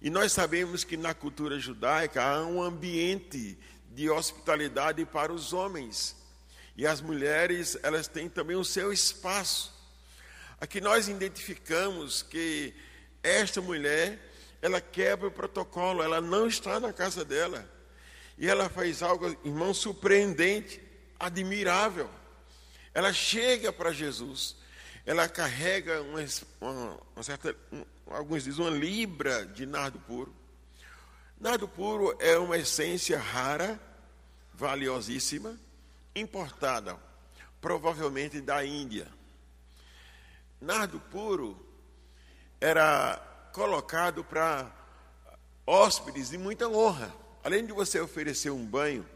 E 0.00 0.08
nós 0.10 0.30
sabemos 0.30 0.84
que 0.84 0.96
na 0.96 1.12
cultura 1.12 1.58
judaica 1.58 2.22
há 2.22 2.46
um 2.46 2.62
ambiente 2.62 3.58
de 3.90 4.08
hospitalidade 4.08 5.04
para 5.04 5.32
os 5.32 5.52
homens. 5.52 6.14
E 6.76 6.86
as 6.86 7.00
mulheres, 7.00 7.76
elas 7.82 8.06
têm 8.06 8.28
também 8.28 8.54
o 8.54 8.64
seu 8.64 8.92
espaço. 8.92 9.74
Aqui 10.60 10.80
nós 10.80 11.08
identificamos 11.08 12.22
que 12.22 12.72
esta 13.24 13.60
mulher 13.60 14.29
ela 14.62 14.80
quebra 14.80 15.28
o 15.28 15.32
protocolo, 15.32 16.02
ela 16.02 16.20
não 16.20 16.46
está 16.46 16.78
na 16.78 16.92
casa 16.92 17.24
dela. 17.24 17.68
E 18.36 18.48
ela 18.48 18.68
faz 18.68 19.02
algo, 19.02 19.26
irmão, 19.44 19.72
surpreendente, 19.72 20.80
admirável. 21.18 22.10
Ela 22.92 23.12
chega 23.12 23.72
para 23.72 23.92
Jesus, 23.92 24.56
ela 25.06 25.28
carrega 25.28 26.02
uma, 26.02 26.20
uma, 26.60 27.00
uma 27.14 27.22
certa, 27.22 27.56
um, 27.72 27.84
alguns 28.10 28.44
dizem, 28.44 28.64
uma 28.64 28.70
libra 28.70 29.46
de 29.46 29.64
nardo 29.64 29.98
puro. 30.00 30.34
Nardo 31.38 31.66
puro 31.66 32.16
é 32.20 32.36
uma 32.36 32.58
essência 32.58 33.18
rara, 33.18 33.80
valiosíssima, 34.52 35.58
importada, 36.14 36.98
provavelmente 37.60 38.40
da 38.40 38.64
Índia. 38.64 39.08
Nardo 40.60 41.00
puro 41.00 41.58
era 42.60 43.29
colocado 43.52 44.24
para 44.24 44.70
hóspedes 45.66 46.30
de 46.30 46.38
muita 46.38 46.68
honra. 46.68 47.14
Além 47.42 47.64
de 47.64 47.72
você 47.72 48.00
oferecer 48.00 48.50
um 48.50 48.64
banho, 48.64 49.06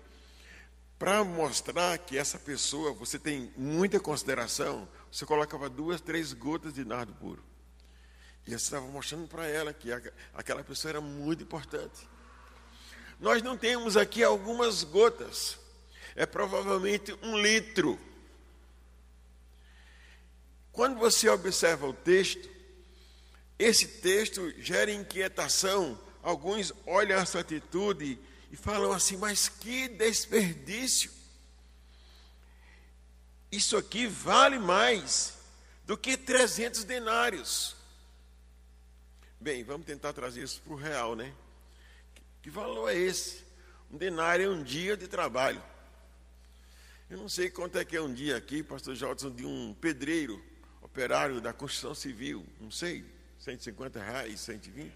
para 0.99 1.23
mostrar 1.25 1.99
que 1.99 2.17
essa 2.17 2.39
pessoa 2.39 2.93
você 2.93 3.19
tem 3.19 3.53
muita 3.57 4.01
consideração, 4.01 4.89
você 5.11 5.27
colocava 5.27 5.69
duas, 5.69 6.01
três 6.01 6.33
gotas 6.33 6.73
de 6.73 6.85
nardo 6.85 7.13
puro. 7.15 7.43
E 8.47 8.51
você 8.51 8.57
estava 8.57 8.87
mostrando 8.87 9.27
para 9.27 9.47
ela 9.47 9.73
que 9.73 9.91
aquela 10.33 10.63
pessoa 10.63 10.91
era 10.91 11.01
muito 11.01 11.43
importante. 11.43 12.09
Nós 13.19 13.43
não 13.43 13.57
temos 13.57 13.97
aqui 13.97 14.23
algumas 14.23 14.85
gotas, 14.85 15.59
é 16.15 16.25
provavelmente 16.27 17.17
um 17.23 17.39
litro. 17.39 17.99
Quando 20.73 20.99
você 20.99 21.29
observa 21.29 21.87
o 21.87 21.93
texto, 21.93 22.54
esse 23.59 23.87
texto 23.87 24.53
gera 24.61 24.91
inquietação. 24.91 26.01
Alguns 26.23 26.73
olham 26.87 27.19
essa 27.19 27.41
atitude 27.41 28.19
e 28.51 28.57
falam 28.57 28.93
assim: 28.93 29.17
mas 29.17 29.49
que 29.49 29.89
desperdício! 29.89 31.11
Isso 33.51 33.77
aqui 33.77 34.07
vale 34.07 34.59
mais 34.59 35.35
do 35.87 35.97
que 35.97 36.17
300 36.17 36.85
denários. 36.85 37.77
Bem, 39.39 39.63
vamos 39.63 39.87
tentar 39.87 40.13
trazer 40.13 40.43
isso 40.43 40.61
para 40.63 40.73
o 40.73 40.77
real, 40.77 41.15
né? 41.15 41.33
Que 42.43 42.51
valor 42.51 42.89
é 42.89 42.97
esse? 42.97 43.45
Um 43.91 43.97
denário 43.97 44.47
é 44.47 44.49
um 44.49 44.63
dia 44.63 44.97
de 44.97 45.07
trabalho. 45.07 45.63
Eu 47.09 47.19
não 47.19 47.29
sei 47.29 47.51
quanto 47.51 47.79
é 47.79 47.85
que 47.85 47.97
é 47.97 48.01
um 48.01 48.13
dia 48.13 48.37
aqui, 48.37 48.63
pastor 48.63 48.95
Jodson, 48.97 49.31
de 49.31 49.45
um 49.45 49.75
pedreiro, 49.75 50.43
operário 50.83 51.41
da 51.41 51.53
construção 51.53 51.95
civil. 51.95 52.45
Não 52.59 52.71
sei, 52.71 53.05
150 53.45 54.03
reais, 54.03 54.41
120? 54.41 54.91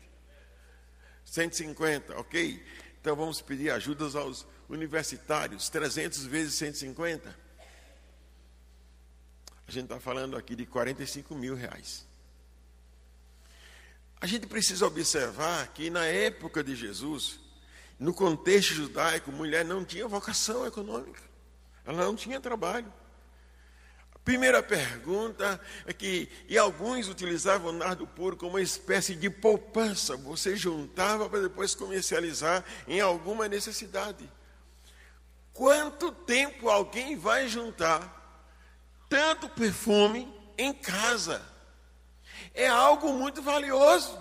150, 1.23 2.19
ok? 2.19 2.65
Então 2.99 3.15
vamos 3.15 3.43
pedir 3.43 3.71
ajudas 3.71 4.17
aos 4.17 4.47
universitários, 4.71 5.69
300 5.69 6.25
vezes 6.25 6.55
150. 6.55 7.29
A 9.67 9.71
gente 9.71 9.85
está 9.85 10.01
falando 10.01 10.35
aqui 10.35 10.57
de 10.57 10.65
45 10.65 11.35
mil 11.35 11.55
reais. 11.55 12.07
A 14.19 14.27
gente 14.27 14.47
precisa 14.47 14.87
observar 14.87 15.69
que 15.75 15.91
na 15.91 16.07
época 16.07 16.65
de 16.65 16.75
Jesus, 16.75 17.39
no 17.99 18.15
contexto 18.15 18.73
judaico, 18.73 19.31
mulher 19.31 19.63
não 19.63 19.85
tinha 19.85 20.09
vocação 20.09 20.67
econômica, 20.67 21.21
ela 21.85 22.03
não 22.03 22.17
tinha 22.17 22.41
trabalho. 22.41 22.91
Primeira 24.29 24.63
pergunta 24.63 25.59
é 25.87 25.93
que, 25.95 26.29
e 26.51 26.59
alguns 26.59 27.09
utilizavam 27.09 27.71
o 27.71 27.73
nardo 27.73 28.07
puro 28.07 28.37
como 28.37 28.53
uma 28.53 28.61
espécie 28.61 29.15
de 29.15 29.31
poupança, 29.31 30.19
você 30.19 30.55
juntava 30.55 31.31
para 31.31 31.41
depois 31.41 31.75
comercializar 31.75 32.63
em 32.87 33.01
alguma 33.01 33.49
necessidade. 33.49 34.31
Quanto 35.55 36.13
tempo 36.13 36.69
alguém 36.69 37.17
vai 37.17 37.49
juntar 37.49 38.45
tanto 39.09 39.49
perfume 39.49 40.31
em 40.59 40.75
casa? 40.75 41.41
É 42.53 42.69
algo 42.69 43.15
muito 43.15 43.41
valioso. 43.41 44.15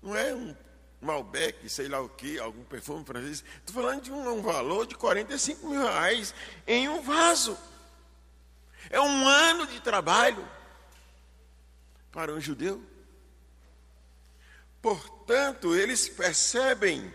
Não 0.00 0.16
é 0.16 0.34
um 0.34 0.56
Malbec, 1.02 1.68
sei 1.68 1.88
lá 1.88 2.00
o 2.00 2.08
que, 2.08 2.38
algum 2.38 2.64
perfume 2.64 3.04
francês. 3.04 3.44
Estou 3.58 3.82
falando 3.82 4.00
de 4.00 4.10
um, 4.10 4.38
um, 4.38 4.40
valor 4.40 4.86
de 4.86 4.94
45 4.94 5.68
mil 5.68 5.82
reais 5.82 6.34
em 6.66 6.88
um 6.88 7.02
vaso. 7.02 7.54
É 8.90 9.00
um 9.00 9.28
ano 9.28 9.66
de 9.66 9.80
trabalho 9.80 10.46
para 12.12 12.32
um 12.32 12.40
judeu. 12.40 12.82
Portanto, 14.80 15.74
eles 15.74 16.08
percebem 16.08 17.12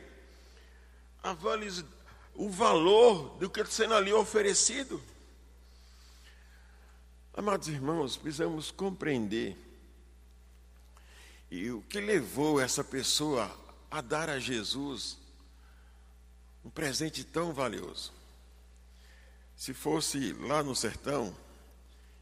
o 2.34 2.50
valor 2.50 3.38
do 3.38 3.50
que 3.50 3.62
está 3.62 3.72
sendo 3.72 3.94
ali 3.94 4.12
oferecido. 4.12 5.02
Amados 7.34 7.68
irmãos, 7.68 8.18
precisamos 8.18 8.72
compreender 8.72 9.56
e 11.52 11.72
o 11.72 11.82
que 11.84 12.00
levou 12.00 12.60
essa 12.60 12.84
pessoa 12.84 13.50
a 13.90 14.02
dar 14.02 14.30
a 14.30 14.40
Jesus 14.40 15.18
um 16.64 16.70
presente 16.70 17.24
tão 17.24 17.54
valioso. 17.54 18.12
Se 19.56 19.74
fosse 19.74 20.34
lá 20.34 20.62
no 20.62 20.76
sertão, 20.76 21.36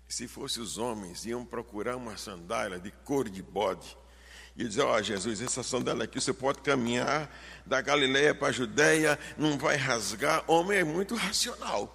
se 0.07 0.27
fosse 0.27 0.59
os 0.59 0.77
homens, 0.77 1.25
iam 1.25 1.45
procurar 1.45 1.95
uma 1.95 2.17
sandália 2.17 2.79
de 2.79 2.91
couro 2.91 3.29
de 3.29 3.41
bode. 3.41 3.97
E 4.55 4.63
dizer, 4.63 4.81
ó 4.81 4.95
oh, 4.95 5.03
Jesus, 5.03 5.41
essa 5.41 5.61
sandália 5.61 6.05
aqui 6.05 6.19
você 6.19 6.33
pode 6.33 6.61
caminhar 6.61 7.29
da 7.65 7.79
Galileia 7.79 8.33
para 8.33 8.47
a 8.47 8.51
Judéia, 8.51 9.19
não 9.37 9.57
vai 9.57 9.75
rasgar. 9.75 10.43
Homem 10.47 10.79
é 10.79 10.83
muito 10.83 11.13
racional. 11.13 11.93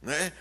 Né? 0.00 0.32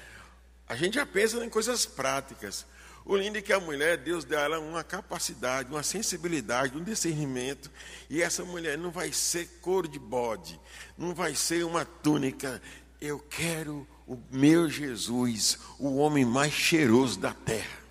A 0.67 0.75
gente 0.75 0.95
já 0.95 1.05
pensa 1.05 1.43
em 1.43 1.49
coisas 1.49 1.85
práticas. 1.85 2.65
O 3.03 3.15
lindo 3.15 3.37
é 3.37 3.41
que 3.41 3.53
a 3.53 3.59
mulher, 3.59 3.97
Deus 3.97 4.23
deu 4.23 4.39
a 4.39 4.43
ela 4.43 4.59
uma 4.59 4.83
capacidade, 4.83 5.69
uma 5.69 5.83
sensibilidade, 5.83 6.77
um 6.77 6.83
discernimento. 6.83 7.69
E 8.09 8.21
essa 8.21 8.43
mulher 8.43 8.77
não 8.77 8.89
vai 8.89 9.11
ser 9.11 9.45
cor 9.61 9.87
de 9.87 9.99
bode, 9.99 10.59
não 10.97 11.13
vai 11.13 11.35
ser 11.35 11.65
uma 11.65 11.83
túnica. 11.83 12.61
Eu 12.99 13.19
quero 13.19 13.87
o 14.07 14.17
meu 14.31 14.69
Jesus, 14.69 15.57
o 15.79 15.97
homem 15.97 16.23
mais 16.23 16.53
cheiroso 16.53 17.19
da 17.19 17.33
terra. 17.33 17.85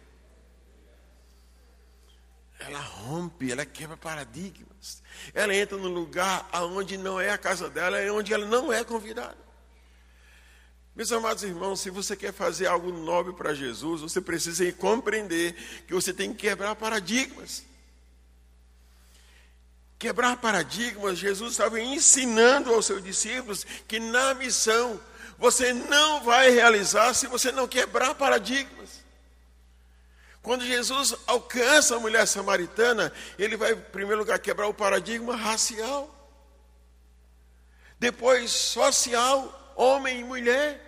Ela 2.58 2.80
rompe, 2.80 3.50
ela 3.50 3.66
quebra 3.66 3.96
paradigmas. 3.96 5.02
Ela 5.34 5.54
entra 5.54 5.76
num 5.76 5.92
lugar 5.92 6.48
onde 6.54 6.96
não 6.96 7.20
é 7.20 7.30
a 7.30 7.38
casa 7.38 7.68
dela, 7.68 7.98
é 7.98 8.10
onde 8.10 8.32
ela 8.32 8.46
não 8.46 8.72
é 8.72 8.82
convidada. 8.82 9.36
Meus 10.94 11.10
amados 11.10 11.42
irmãos, 11.42 11.80
se 11.80 11.90
você 11.90 12.14
quer 12.14 12.32
fazer 12.32 12.66
algo 12.66 12.92
nobre 12.92 13.32
para 13.32 13.52
Jesus, 13.52 14.00
você 14.00 14.20
precisa 14.20 14.70
compreender 14.72 15.54
que 15.86 15.92
você 15.92 16.12
tem 16.12 16.32
que 16.32 16.48
quebrar 16.48 16.76
paradigmas. 16.76 17.64
Quebrar 19.98 20.36
paradigmas, 20.36 21.18
Jesus 21.18 21.52
estava 21.52 21.80
ensinando 21.80 22.72
aos 22.72 22.86
seus 22.86 23.02
discípulos 23.02 23.64
que 23.88 23.98
na 23.98 24.34
missão 24.34 25.00
você 25.38 25.72
não 25.72 26.22
vai 26.22 26.50
realizar 26.50 27.14
se 27.14 27.26
você 27.26 27.50
não 27.50 27.66
quebrar 27.66 28.14
paradigmas. 28.14 29.04
Quando 30.42 30.64
Jesus 30.64 31.14
alcança 31.26 31.96
a 31.96 32.00
mulher 32.00 32.26
samaritana, 32.26 33.12
ele 33.38 33.56
vai, 33.56 33.72
em 33.72 33.80
primeiro 33.80 34.20
lugar, 34.20 34.38
quebrar 34.38 34.68
o 34.68 34.74
paradigma 34.74 35.34
racial, 35.34 36.14
depois 37.98 38.50
social, 38.50 39.72
homem 39.74 40.20
e 40.20 40.24
mulher, 40.24 40.80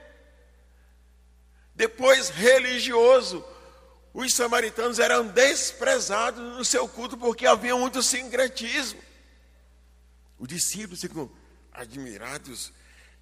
depois 1.75 2.29
religioso. 2.29 3.45
Os 4.13 4.33
samaritanos 4.35 4.99
eram 4.99 5.27
desprezados 5.27 6.43
no 6.57 6.65
seu 6.65 6.89
culto 6.89 7.17
porque 7.17 7.47
havia 7.47 7.77
muito 7.77 8.03
sincretismo. 8.03 9.01
Os 10.39 10.49
discípulos 10.49 11.01
ficam 11.01 11.31
admirados. 11.73 12.73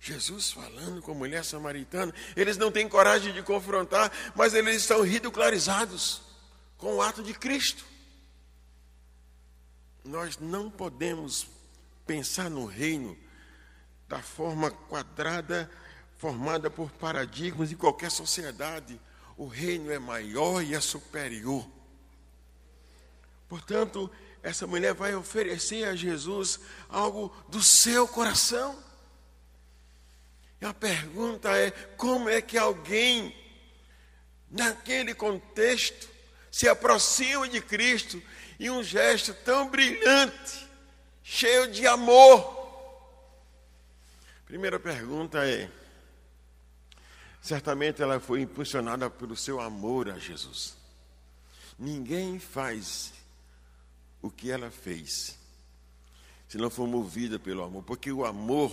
Jesus 0.05 0.53
falando 0.53 1.01
com 1.01 1.12
a 1.12 1.14
mulher 1.14 1.43
samaritana, 1.47 2.12
eles 2.37 2.59
não 2.59 2.71
têm 2.71 2.87
coragem 2.87 3.33
de 3.33 3.43
confrontar, 3.43 4.12
mas 4.35 4.53
eles 4.53 4.77
estão 4.77 5.01
ridicularizados 5.01 6.21
com 6.77 6.97
o 6.97 7.03
ato 7.03 7.23
de 7.23 7.33
Cristo. 7.33 7.87
Nós 10.05 10.37
não 10.37 10.71
podemos 10.71 11.47
pensar 12.07 12.51
no 12.51 12.67
reino 12.67 13.17
da 14.07 14.21
forma 14.21 14.71
quadrada 14.71 15.71
formada 16.19 16.69
por 16.69 16.90
paradigmas 16.90 17.73
em 17.73 17.77
qualquer 17.77 18.11
sociedade. 18.11 19.01
O 19.38 19.47
reino 19.47 19.90
é 19.90 19.99
maior 19.99 20.62
e 20.62 20.75
é 20.75 20.81
superior. 20.83 21.67
Portanto, 23.49 24.11
essa 24.43 24.67
mulher 24.67 24.93
vai 24.93 25.14
oferecer 25.14 25.85
a 25.85 25.97
Jesus 25.97 26.61
algo 26.90 27.35
do 27.49 27.62
seu 27.62 28.07
coração. 28.07 28.85
A 30.64 30.72
pergunta 30.72 31.50
é: 31.57 31.70
como 31.96 32.29
é 32.29 32.40
que 32.40 32.57
alguém, 32.57 33.37
naquele 34.50 35.14
contexto, 35.14 36.09
se 36.50 36.68
aproxima 36.68 37.48
de 37.48 37.61
Cristo 37.61 38.22
em 38.59 38.70
um 38.70 38.83
gesto 38.83 39.35
tão 39.44 39.68
brilhante, 39.68 40.66
cheio 41.22 41.70
de 41.70 41.87
amor? 41.87 42.64
Primeira 44.46 44.81
pergunta 44.81 45.46
é: 45.46 45.70
Certamente 47.42 48.00
ela 48.03 48.18
foi 48.18 48.40
impulsionada 48.40 49.11
pelo 49.11 49.37
seu 49.37 49.61
amor 49.61 50.09
a 50.09 50.18
Jesus. 50.18 50.74
Ninguém 51.79 52.38
faz 52.38 53.12
o 54.22 54.31
que 54.31 54.50
ela 54.50 54.70
fez 54.70 55.38
se 56.48 56.57
não 56.57 56.70
for 56.70 56.87
movida 56.87 57.38
pelo 57.38 57.64
amor, 57.64 57.83
porque 57.83 58.12
o 58.12 58.24
amor, 58.24 58.72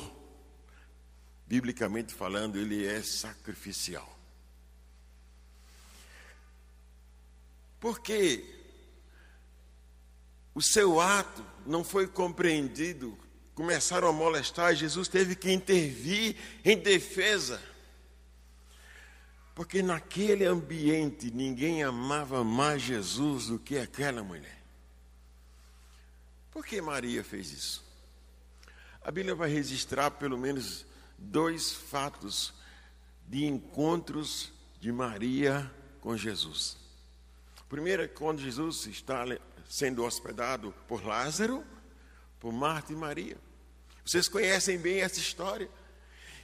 biblicamente 1.52 2.14
falando, 2.14 2.58
ele 2.58 2.88
é 2.88 3.04
sacrificial. 3.04 4.18
Porque 7.78 8.46
o 10.56 10.62
seu 10.62 11.02
ato 11.02 11.46
não 11.66 11.84
foi 11.84 12.08
compreendido, 12.08 13.20
começaram 13.54 14.08
a 14.08 14.14
molestar, 14.14 14.74
Jesus 14.74 15.10
teve 15.10 15.36
que 15.36 15.52
intervir 15.52 16.38
em 16.64 16.78
defesa. 16.78 17.62
Porque 19.54 19.84
naquele 19.84 20.46
ambiente 20.46 21.30
ninguém 21.32 21.84
amava 21.84 22.46
mais 22.46 22.82
Jesus 22.82 23.48
do 23.48 23.60
que 23.60 23.78
aquela 23.78 24.24
mulher. 24.24 24.64
Por 26.50 26.66
que 26.66 26.82
Maria 26.82 27.26
fez 27.26 27.52
isso? 27.52 27.84
A 29.02 29.12
Bíblia 29.12 29.36
vai 29.36 29.50
registrar 29.50 30.12
pelo 30.12 30.38
menos 30.38 30.90
dois 31.22 31.72
fatos 31.72 32.54
de 33.28 33.46
encontros 33.46 34.52
de 34.80 34.92
Maria 34.92 35.72
com 36.02 36.18
Jesus. 36.18 36.78
Primeiro 37.70 38.04
é 38.04 38.08
quando 38.08 38.42
Jesus 38.42 38.86
está 38.88 39.24
sendo 39.70 40.04
hospedado 40.04 40.74
por 40.88 41.06
Lázaro, 41.06 41.64
por 42.40 42.52
Marta 42.52 42.92
e 42.92 42.96
Maria. 42.96 43.38
Vocês 44.04 44.28
conhecem 44.28 44.78
bem 44.78 45.02
essa 45.02 45.20
história. 45.20 45.70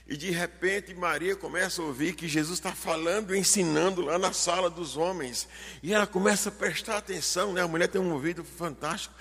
E 0.06 0.16
de 0.16 0.30
repente 0.30 0.94
Maria 0.94 1.36
começa 1.36 1.82
a 1.82 1.84
ouvir 1.84 2.14
que 2.14 2.26
Jesus 2.26 2.58
está 2.58 2.72
falando, 2.72 3.36
ensinando 3.36 4.00
lá 4.00 4.18
na 4.18 4.32
sala 4.32 4.70
dos 4.70 4.96
homens. 4.96 5.46
E 5.82 5.92
ela 5.92 6.06
começa 6.06 6.48
a 6.48 6.52
prestar 6.52 6.96
atenção, 6.96 7.52
né? 7.52 7.60
A 7.60 7.68
mulher 7.68 7.88
tem 7.88 8.00
um 8.00 8.14
ouvido 8.14 8.42
fantástico. 8.42 9.14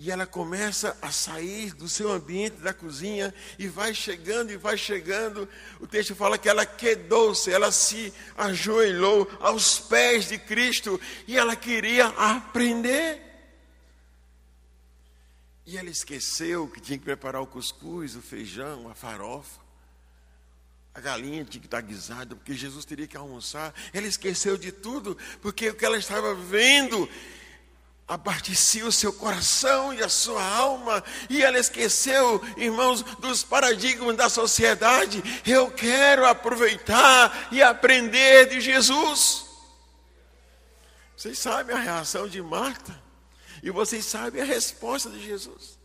E 0.00 0.12
ela 0.12 0.26
começa 0.26 0.96
a 1.02 1.10
sair 1.10 1.74
do 1.74 1.88
seu 1.88 2.12
ambiente 2.12 2.58
da 2.58 2.72
cozinha 2.72 3.34
e 3.58 3.66
vai 3.66 3.92
chegando 3.92 4.52
e 4.52 4.56
vai 4.56 4.78
chegando. 4.78 5.48
O 5.80 5.88
texto 5.88 6.14
fala 6.14 6.38
que 6.38 6.48
ela 6.48 6.64
quedou-se, 6.64 7.50
ela 7.50 7.72
se 7.72 8.14
ajoelhou 8.36 9.28
aos 9.40 9.80
pés 9.80 10.28
de 10.28 10.38
Cristo 10.38 11.00
e 11.26 11.36
ela 11.36 11.56
queria 11.56 12.06
aprender. 12.06 13.20
E 15.66 15.76
ela 15.76 15.90
esqueceu 15.90 16.68
que 16.68 16.80
tinha 16.80 16.96
que 16.96 17.04
preparar 17.04 17.42
o 17.42 17.46
cuscuz, 17.46 18.14
o 18.14 18.22
feijão, 18.22 18.88
a 18.88 18.94
farofa. 18.94 19.60
A 20.94 21.00
galinha 21.00 21.44
tinha 21.44 21.60
que 21.60 21.66
estar 21.66 21.80
guisada, 21.80 22.34
porque 22.36 22.54
Jesus 22.54 22.84
teria 22.84 23.06
que 23.06 23.16
almoçar. 23.16 23.74
Ela 23.92 24.06
esqueceu 24.06 24.56
de 24.56 24.70
tudo, 24.72 25.18
porque 25.42 25.68
o 25.68 25.74
que 25.74 25.84
ela 25.84 25.98
estava 25.98 26.34
vendo 26.34 27.08
abatecia 28.08 28.86
o 28.86 28.92
seu 28.92 29.12
coração 29.12 29.92
e 29.92 30.02
a 30.02 30.08
sua 30.08 30.42
alma, 30.42 31.04
e 31.28 31.42
ela 31.42 31.58
esqueceu, 31.58 32.42
irmãos, 32.56 33.02
dos 33.02 33.44
paradigmas 33.44 34.16
da 34.16 34.30
sociedade. 34.30 35.22
Eu 35.46 35.70
quero 35.70 36.24
aproveitar 36.24 37.48
e 37.52 37.62
aprender 37.62 38.48
de 38.48 38.62
Jesus. 38.62 39.44
Vocês 41.14 41.38
sabem 41.38 41.76
a 41.76 41.80
reação 41.80 42.26
de 42.26 42.40
Marta, 42.40 42.98
e 43.62 43.70
vocês 43.70 44.06
sabem 44.06 44.40
a 44.40 44.44
resposta 44.46 45.10
de 45.10 45.22
Jesus. 45.22 45.78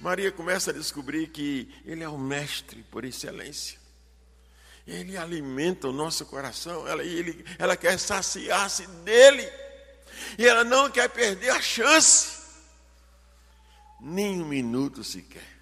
Maria 0.00 0.32
começa 0.32 0.70
a 0.70 0.74
descobrir 0.74 1.28
que 1.28 1.74
Ele 1.84 2.02
é 2.02 2.08
o 2.08 2.16
mestre 2.16 2.82
por 2.90 3.04
excelência. 3.04 3.78
Ele 4.86 5.16
alimenta 5.16 5.88
o 5.88 5.92
nosso 5.92 6.24
coração, 6.26 6.86
ela, 6.86 7.02
ele, 7.02 7.44
ela 7.58 7.76
quer 7.76 7.98
saciar-se 7.98 8.86
dele. 8.86 9.65
E 10.38 10.46
ela 10.46 10.64
não 10.64 10.90
quer 10.90 11.08
perder 11.08 11.50
a 11.50 11.60
chance, 11.60 12.42
nem 14.00 14.40
um 14.40 14.46
minuto 14.46 15.02
sequer. 15.02 15.56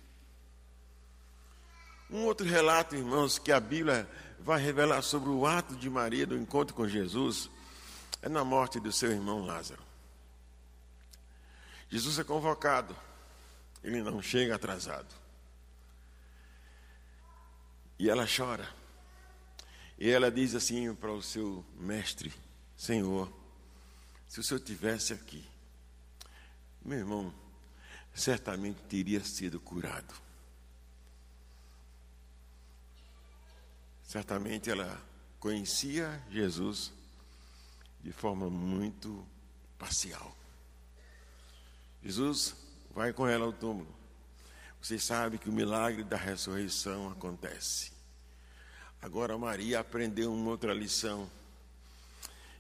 Um 2.11 2.25
outro 2.25 2.47
relato, 2.47 2.95
irmãos, 2.95 3.39
que 3.39 3.51
a 3.51 3.59
Bíblia 3.59 4.09
vai 4.39 4.61
revelar 4.61 5.03
sobre 5.03 5.31
o 5.31 5.47
ato 5.47 5.75
de 5.75 5.89
Maria 5.89 6.27
do 6.27 6.37
encontro 6.37 6.75
com 6.75 6.87
Jesus, 6.87 7.49
é 8.21 8.29
na 8.29 8.45
morte 8.45 8.79
do 8.79 8.93
seu 8.93 9.11
irmão 9.11 9.45
Lázaro. 9.45 9.83
Jesus 11.89 12.19
é 12.19 12.25
convocado, 12.25 12.97
ele 13.83 14.03
não 14.03 14.21
chega 14.21 14.55
atrasado. 14.55 15.15
E 17.99 18.11
ela 18.11 18.27
chora. 18.27 18.69
E 19.99 20.11
ela 20.11 20.31
diz 20.31 20.55
assim 20.55 20.95
para 20.95 21.13
o 21.13 21.23
seu 21.23 21.65
mestre: 21.79 22.33
Senhor, 22.77 23.33
se 24.35 24.41
o 24.41 24.43
senhor 24.43 24.59
tivesse 24.59 25.13
aqui, 25.13 25.49
meu 26.85 26.99
irmão, 26.99 27.33
certamente 28.13 28.83
teria 28.89 29.23
sido 29.23 29.61
curado. 29.61 30.13
Certamente 34.03 34.69
ela 34.69 35.01
conhecia 35.39 36.21
Jesus 36.33 36.93
de 38.03 38.11
forma 38.11 38.51
muito 38.51 39.25
parcial. 39.79 40.37
Jesus 42.03 42.57
vai 42.91 43.13
com 43.13 43.29
ela 43.29 43.45
ao 43.45 43.53
túmulo. 43.53 43.95
Vocês 44.83 45.05
sabem 45.05 45.39
que 45.39 45.49
o 45.49 45.53
milagre 45.53 46.03
da 46.03 46.17
ressurreição 46.17 47.09
acontece. 47.09 47.93
Agora 49.01 49.39
Maria 49.39 49.79
aprendeu 49.79 50.35
uma 50.35 50.51
outra 50.51 50.75
lição. 50.75 51.31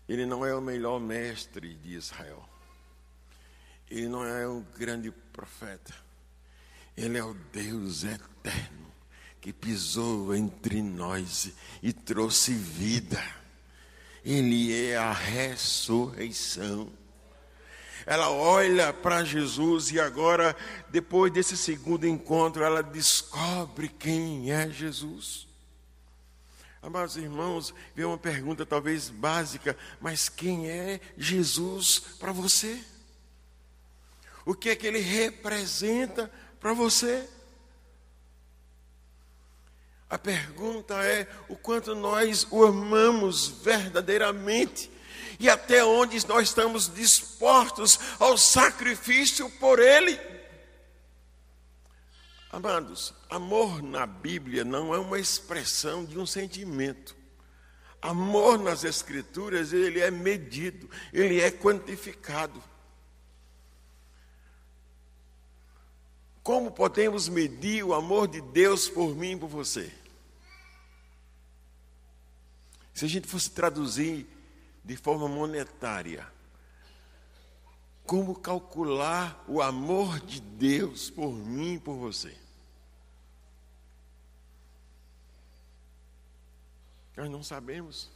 Ele 0.09 0.27
não 0.27 0.45
é 0.45 0.55
o 0.55 0.61
melhor 0.61 1.01
mestre 1.01 1.75
de 1.75 1.95
Israel. 1.95 2.47
Ele 3.91 4.09
não 4.09 4.25
é 4.25 4.47
um 4.47 4.63
grande 4.77 5.11
profeta. 5.11 5.95
Ele 6.97 7.19
é 7.19 7.25
o 7.25 7.35
Deus 7.53 8.05
eterno 8.05 8.85
que 9.41 9.53
pisou 9.53 10.35
entre 10.35 10.81
nós 10.81 11.53
e 11.83 11.93
trouxe 11.93 12.55
vida. 12.55 13.23
Ele 14.25 14.73
é 14.73 14.97
a 14.97 15.13
ressurreição. 15.13 16.91
Ela 18.07 18.31
olha 18.31 18.93
para 18.93 19.25
Jesus 19.25 19.91
e 19.91 20.01
agora, 20.01 20.57
depois 20.91 21.33
desse 21.33 21.57
segundo 21.57 22.07
encontro, 22.07 22.63
ela 22.63 22.83
descobre 22.83 23.89
quem 23.89 24.51
é 24.51 24.71
Jesus. 24.71 25.47
Amados 26.85 27.17
irmãos, 27.17 27.73
vem 27.95 28.05
uma 28.05 28.19
pergunta 28.19 28.67
talvez 28.67 29.09
básica, 29.09 29.75
mas 30.03 30.29
quem 30.29 30.69
é 30.69 31.01
Jesus 31.17 31.99
para 31.99 32.31
você? 32.31 32.79
O 34.45 34.55
que 34.55 34.69
é 34.69 34.77
que 34.77 34.87
ele 34.87 34.99
representa 34.99 36.31
para 36.61 36.75
você? 36.75 37.27
A 40.11 40.19
pergunta 40.19 41.03
é 41.03 41.27
o 41.49 41.57
quanto 41.57 41.95
nós 41.95 42.47
o 42.51 42.63
amamos 42.67 43.49
verdadeiramente 43.49 44.91
e 45.41 45.49
até 45.49 45.83
onde 45.83 46.29
nós 46.29 46.49
estamos 46.49 46.93
dispostos 46.93 47.99
ao 48.19 48.37
sacrifício 48.37 49.49
por 49.53 49.79
ele. 49.79 50.34
Amados, 52.55 53.13
amor 53.29 53.83
na 53.83 54.07
Bíblia 54.07 54.65
não 54.65 54.95
é 54.95 54.99
uma 55.01 55.19
expressão 55.19 56.05
de 56.05 56.17
um 56.17 56.25
sentimento. 56.25 57.17
Amor 58.01 58.61
nas 58.61 58.85
Escrituras, 58.85 59.73
ele 59.73 59.99
é 59.99 60.09
medido, 60.09 60.89
ele 61.13 61.41
é 61.41 61.51
quantificado. 61.51 62.63
Como 66.45 66.71
podemos 66.71 67.29
medir 67.29 67.83
o 67.83 67.93
amor 67.93 68.29
de 68.29 68.41
Deus 68.41 68.89
por 68.89 69.17
mim 69.17 69.33
e 69.33 69.37
por 69.37 69.49
você? 69.49 69.93
Se 72.95 73.05
a 73.05 73.09
gente 73.09 73.27
fosse 73.27 73.51
traduzir 73.51 74.29
de 74.85 74.97
forma 74.97 75.27
monetária, 75.27 76.25
como 78.07 78.33
calcular 78.37 79.45
o 79.49 79.61
amor 79.61 80.21
de 80.21 80.41
Deus 80.41 81.11
por 81.11 81.33
mim 81.33 81.75
e 81.75 81.81
por 81.81 81.97
você? 81.97 82.44
Nós 87.17 87.31
não 87.31 87.43
sabemos. 87.43 88.11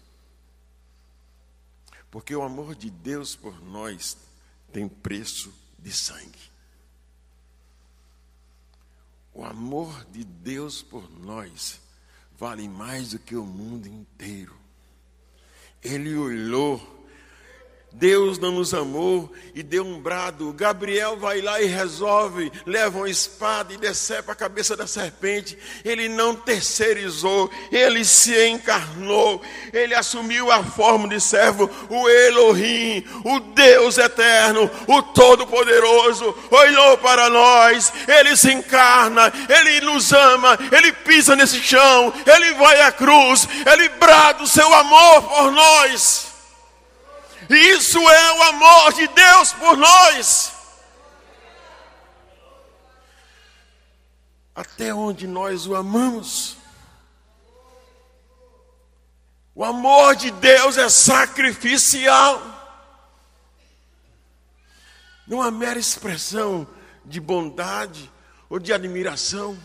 Porque 2.11 2.35
o 2.35 2.43
amor 2.43 2.75
de 2.75 2.91
Deus 2.91 3.37
por 3.37 3.63
nós 3.63 4.17
tem 4.73 4.89
preço 4.89 5.53
de 5.79 5.93
sangue. 5.93 6.51
O 9.33 9.45
amor 9.45 10.05
de 10.07 10.25
Deus 10.25 10.83
por 10.83 11.09
nós 11.21 11.81
vale 12.37 12.69
mais 12.69 13.11
do 13.11 13.19
que 13.19 13.37
o 13.37 13.45
mundo 13.45 13.87
inteiro. 13.87 14.59
Ele 15.83 16.17
olhou 16.17 16.98
Deus 17.99 18.39
não 18.39 18.53
nos 18.53 18.73
amou 18.73 19.29
e 19.53 19.61
deu 19.61 19.85
um 19.85 20.01
brado. 20.01 20.53
Gabriel 20.53 21.17
vai 21.17 21.41
lá 21.41 21.61
e 21.61 21.67
resolve, 21.67 22.53
leva 22.65 22.99
uma 22.99 23.11
espada 23.11 23.75
e 23.75 23.77
decepa 23.77 24.31
a 24.31 24.37
cabeça 24.37 24.77
da 24.77 24.87
serpente. 24.87 25.59
Ele 25.85 26.09
não 26.09 26.33
terceirizou, 26.33 27.51
ele 27.73 28.05
se 28.05 28.49
encarnou, 28.49 29.43
ele 29.73 29.97
assumiu 29.97 30.53
a 30.53 30.63
forma 30.63 31.09
de 31.09 31.21
servo, 31.21 31.69
o 31.91 32.09
Elohim, 32.09 33.05
o 33.25 33.41
Deus 33.41 33.99
eterno, 33.99 34.71
o 34.87 35.03
Todo-Poderoso, 35.03 36.33
olhou 36.53 36.99
para 36.99 37.29
nós, 37.29 37.93
ele 38.07 38.37
se 38.37 38.53
encarna, 38.53 39.33
ele 39.49 39.81
nos 39.81 40.13
ama, 40.13 40.57
ele 40.71 40.93
pisa 40.93 41.35
nesse 41.35 41.61
chão, 41.61 42.15
ele 42.25 42.55
vai 42.55 42.81
à 42.81 42.93
cruz, 42.93 43.49
ele 43.67 43.89
brada 43.89 44.45
o 44.45 44.47
seu 44.47 44.73
amor 44.73 45.23
por 45.23 45.51
nós. 45.51 46.28
Isso 47.49 47.99
é 47.99 48.33
o 48.39 48.43
amor 48.43 48.93
de 48.93 49.09
Deus 49.09 49.53
por 49.55 49.77
nós. 49.77 50.53
Até 54.55 54.93
onde 54.93 55.27
nós 55.27 55.67
o 55.67 55.75
amamos. 55.75 56.57
O 59.55 59.65
amor 59.65 60.15
de 60.15 60.31
Deus 60.31 60.77
é 60.77 60.89
sacrificial. 60.89 62.41
Não 65.27 65.45
é 65.45 65.51
mera 65.51 65.79
expressão 65.79 66.67
de 67.05 67.21
bondade 67.21 68.11
ou 68.49 68.59
de 68.59 68.73
admiração. 68.73 69.59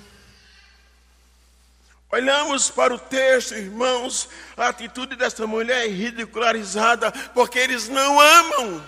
Olhamos 2.14 2.70
para 2.70 2.94
o 2.94 3.00
texto, 3.00 3.56
irmãos, 3.56 4.30
a 4.56 4.68
atitude 4.68 5.16
dessa 5.16 5.48
mulher 5.48 5.88
é 5.88 5.90
ridicularizada, 5.90 7.12
porque 7.30 7.58
eles 7.58 7.90
não 7.90 8.22
amam 8.22 8.86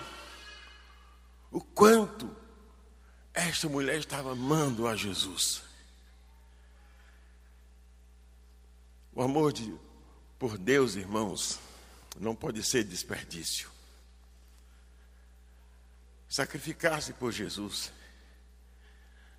o 1.50 1.60
quanto 1.60 2.30
esta 3.34 3.68
mulher 3.68 3.98
estava 3.98 4.30
amando 4.30 4.86
a 4.86 4.94
Jesus. 4.94 5.60
O 9.12 9.20
amor 9.20 9.52
de, 9.52 9.74
por 10.38 10.56
Deus, 10.56 10.94
irmãos, 10.94 11.58
não 12.20 12.32
pode 12.32 12.62
ser 12.62 12.84
desperdício. 12.84 13.68
Sacrificar-se 16.28 17.12
por 17.14 17.32
Jesus 17.32 17.90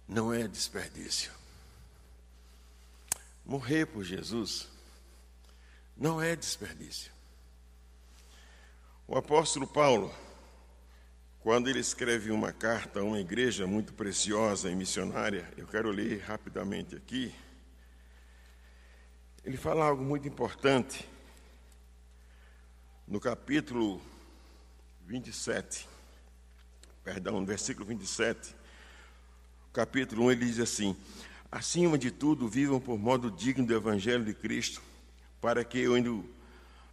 não 0.06 0.34
é 0.34 0.46
desperdício. 0.46 1.38
Morrer 3.48 3.86
por 3.86 4.04
Jesus 4.04 4.68
não 5.96 6.22
é 6.22 6.36
desperdício. 6.36 7.10
O 9.08 9.18
apóstolo 9.18 9.66
Paulo, 9.66 10.14
quando 11.40 11.70
ele 11.70 11.80
escreve 11.80 12.30
uma 12.30 12.52
carta 12.52 13.00
a 13.00 13.04
uma 13.04 13.22
igreja 13.22 13.66
muito 13.66 13.94
preciosa 13.94 14.70
e 14.70 14.76
missionária, 14.76 15.50
eu 15.56 15.66
quero 15.66 15.90
ler 15.92 16.20
rapidamente 16.24 16.94
aqui, 16.94 17.34
ele 19.46 19.56
fala 19.56 19.86
algo 19.86 20.04
muito 20.04 20.28
importante 20.28 21.08
no 23.08 23.18
capítulo 23.18 24.02
27, 25.06 25.88
perdão, 27.02 27.40
no 27.40 27.46
versículo 27.46 27.86
27, 27.86 28.54
capítulo 29.72 30.26
1, 30.26 30.32
ele 30.34 30.46
diz 30.48 30.60
assim: 30.60 30.98
Acima 31.50 31.98
de 31.98 32.12
tudo, 32.12 32.46
vivam 32.50 32.78
por 32.78 33.00
modo 33.00 33.32
digno 33.32 33.66
do 33.66 33.74
Evangelho 33.74 34.26
de 34.26 34.34
Cristo, 34.34 34.82
para 35.40 35.64
que 35.64 35.80
eu 35.80 35.98
indo 35.98 36.26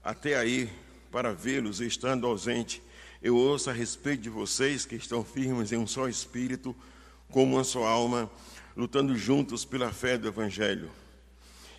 até 0.02 0.36
aí 0.36 0.70
para 1.10 1.32
vê-los, 1.32 1.80
estando 1.80 2.24
ausente, 2.24 2.80
eu 3.20 3.36
ouça 3.36 3.72
a 3.72 3.74
respeito 3.74 4.22
de 4.22 4.30
vocês 4.30 4.86
que 4.86 4.94
estão 4.94 5.24
firmes 5.24 5.72
em 5.72 5.76
um 5.76 5.88
só 5.88 6.08
espírito, 6.08 6.74
como 7.30 7.56
uma 7.56 7.64
só 7.64 7.84
alma, 7.84 8.30
lutando 8.76 9.16
juntos 9.16 9.64
pela 9.64 9.92
fé 9.92 10.16
do 10.16 10.28
Evangelho. 10.28 10.88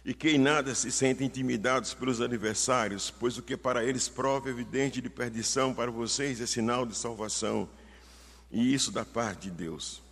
E 0.03 0.13
que 0.13 0.31
em 0.31 0.37
nada 0.37 0.75
se 0.75 0.91
sentem 0.91 1.27
intimidados 1.27 1.93
pelos 1.93 2.19
adversários, 2.19 3.09
pois 3.09 3.37
o 3.37 3.41
que 3.41 3.55
para 3.55 3.85
eles 3.85 4.09
prova 4.09 4.49
evidente 4.49 5.01
de 5.01 5.09
perdição, 5.09 5.73
para 5.73 5.89
vocês 5.89 6.41
é 6.41 6.45
sinal 6.45 6.85
de 6.85 6.95
salvação, 6.95 7.69
e 8.51 8.73
isso 8.73 8.91
da 8.91 9.05
parte 9.05 9.43
de 9.43 9.51
Deus 9.51 10.04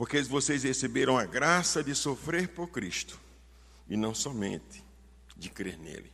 porque 0.00 0.22
vocês 0.22 0.62
receberam 0.62 1.18
a 1.18 1.26
graça 1.26 1.84
de 1.84 1.94
sofrer 1.94 2.48
por 2.48 2.68
Cristo 2.68 3.20
e 3.86 3.98
não 3.98 4.14
somente 4.14 4.82
de 5.36 5.50
crer 5.50 5.76
nele. 5.76 6.10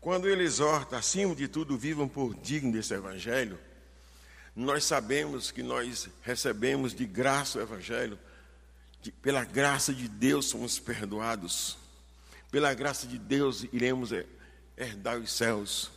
Quando 0.00 0.28
ele 0.28 0.42
exorta, 0.42 0.96
acima 0.96 1.32
de 1.32 1.46
tudo, 1.46 1.78
vivam 1.78 2.08
por 2.08 2.34
digno 2.34 2.72
desse 2.72 2.92
evangelho, 2.92 3.56
nós 4.56 4.82
sabemos 4.82 5.52
que 5.52 5.62
nós 5.62 6.08
recebemos 6.22 6.92
de 6.92 7.06
graça 7.06 7.60
o 7.60 7.62
evangelho, 7.62 8.18
que 9.00 9.12
pela 9.12 9.44
graça 9.44 9.94
de 9.94 10.08
Deus 10.08 10.46
somos 10.46 10.80
perdoados, 10.80 11.78
pela 12.50 12.74
graça 12.74 13.06
de 13.06 13.16
Deus 13.16 13.64
iremos 13.72 14.10
herdar 14.76 15.20
os 15.20 15.30
céus, 15.30 15.92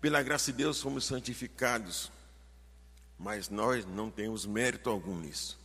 pela 0.00 0.20
graça 0.20 0.50
de 0.50 0.58
Deus 0.58 0.78
somos 0.78 1.04
santificados 1.04 2.10
mas 3.22 3.48
nós 3.48 3.86
não 3.86 4.10
temos 4.10 4.44
mérito 4.44 4.90
algum 4.90 5.16
nisso. 5.16 5.56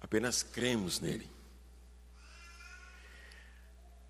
Apenas 0.00 0.42
cremos 0.42 0.98
nele. 0.98 1.30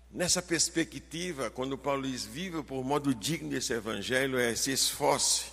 Nessa 0.09 0.41
perspectiva, 0.41 1.49
quando 1.49 1.77
Paulo 1.77 2.03
diz 2.09 2.23
viva 2.23 2.63
por 2.63 2.81
modo 2.81 3.13
digno 3.13 3.49
desse 3.49 3.73
evangelho, 3.73 4.39
é 4.39 4.55
se 4.55 4.71
esforce, 4.71 5.51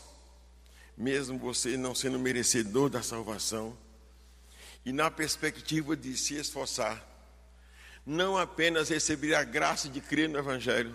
mesmo 0.96 1.36
você 1.40 1.76
não 1.76 1.92
sendo 1.92 2.20
merecedor 2.20 2.88
da 2.88 3.02
salvação, 3.02 3.76
e 4.84 4.92
na 4.92 5.10
perspectiva 5.10 5.96
de 5.96 6.16
se 6.16 6.36
esforçar, 6.36 7.04
não 8.06 8.38
apenas 8.38 8.90
receber 8.90 9.34
a 9.34 9.42
graça 9.42 9.88
de 9.88 10.00
crer 10.00 10.28
no 10.28 10.38
evangelho, 10.38 10.94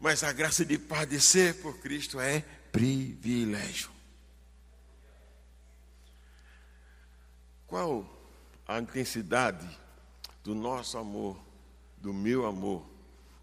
mas 0.00 0.24
a 0.24 0.32
graça 0.32 0.64
de 0.64 0.76
padecer 0.76 1.54
por 1.62 1.78
Cristo 1.78 2.18
é 2.18 2.40
privilégio. 2.72 3.95
Qual 7.66 8.08
a 8.66 8.78
intensidade 8.78 9.66
do 10.44 10.54
nosso 10.54 10.98
amor, 10.98 11.36
do 11.98 12.12
meu 12.12 12.46
amor, 12.46 12.86